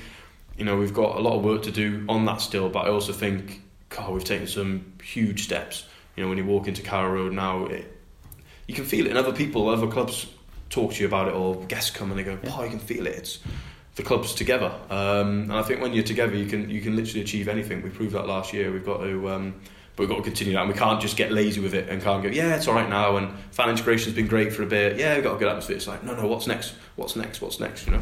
you 0.57 0.65
know 0.65 0.77
we've 0.77 0.93
got 0.93 1.17
a 1.17 1.19
lot 1.19 1.37
of 1.37 1.43
work 1.43 1.63
to 1.63 1.71
do 1.71 2.05
on 2.09 2.25
that 2.25 2.41
still. 2.41 2.69
But 2.69 2.85
I 2.85 2.89
also 2.89 3.13
think, 3.13 3.61
God, 3.89 4.11
we've 4.13 4.23
taken 4.23 4.47
some 4.47 4.93
huge 5.03 5.43
steps. 5.43 5.85
You 6.15 6.23
know, 6.23 6.29
when 6.29 6.37
you 6.37 6.45
walk 6.45 6.67
into 6.67 6.81
Carrow 6.81 7.11
Road 7.11 7.33
now, 7.33 7.65
it, 7.65 7.91
you 8.67 8.75
can 8.75 8.85
feel 8.85 9.05
it. 9.05 9.09
And 9.09 9.17
other 9.17 9.33
people, 9.33 9.69
other 9.69 9.87
clubs 9.87 10.27
talk 10.69 10.93
to 10.93 11.01
you 11.01 11.07
about 11.07 11.27
it, 11.27 11.33
or 11.33 11.63
guests 11.65 11.91
come 11.91 12.11
and 12.11 12.19
they 12.19 12.23
go, 12.23 12.37
"Oh, 12.45 12.63
you 12.63 12.69
can 12.69 12.79
feel 12.79 13.07
it." 13.07 13.15
It's 13.15 13.39
the 13.95 14.03
clubs 14.03 14.33
together. 14.33 14.73
Um, 14.89 15.43
and 15.43 15.53
I 15.53 15.61
think 15.61 15.81
when 15.81 15.93
you're 15.93 16.03
together, 16.03 16.35
you 16.35 16.45
can 16.45 16.69
you 16.69 16.81
can 16.81 16.95
literally 16.95 17.21
achieve 17.21 17.47
anything. 17.47 17.81
We 17.81 17.89
proved 17.89 18.13
that 18.13 18.27
last 18.27 18.53
year. 18.53 18.71
We've 18.71 18.85
got 18.85 19.01
to. 19.01 19.29
Um, 19.29 19.61
but 19.95 20.03
we've 20.03 20.09
got 20.09 20.17
to 20.17 20.23
continue 20.23 20.53
that, 20.53 20.61
and 20.61 20.69
we 20.71 20.77
can't 20.77 20.99
just 20.99 21.17
get 21.17 21.31
lazy 21.31 21.59
with 21.59 21.73
it 21.73 21.89
and 21.89 22.01
can't 22.01 22.23
go, 22.23 22.29
yeah, 22.29 22.55
it's 22.55 22.67
all 22.67 22.73
right 22.73 22.89
now. 22.89 23.17
And 23.17 23.37
fan 23.51 23.69
integration's 23.69 24.15
been 24.15 24.27
great 24.27 24.51
for 24.51 24.63
a 24.63 24.65
bit. 24.65 24.97
Yeah, 24.97 25.15
we've 25.15 25.23
got 25.23 25.35
a 25.35 25.39
good 25.39 25.47
atmosphere. 25.47 25.75
It's 25.75 25.87
like, 25.87 26.03
no, 26.03 26.15
no, 26.15 26.27
what's 26.27 26.47
next? 26.47 26.73
What's 26.95 27.15
next? 27.15 27.41
What's 27.41 27.59
next? 27.59 27.85
You 27.85 27.93
know. 27.93 28.01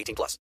18 0.00 0.14
plus. 0.14 0.38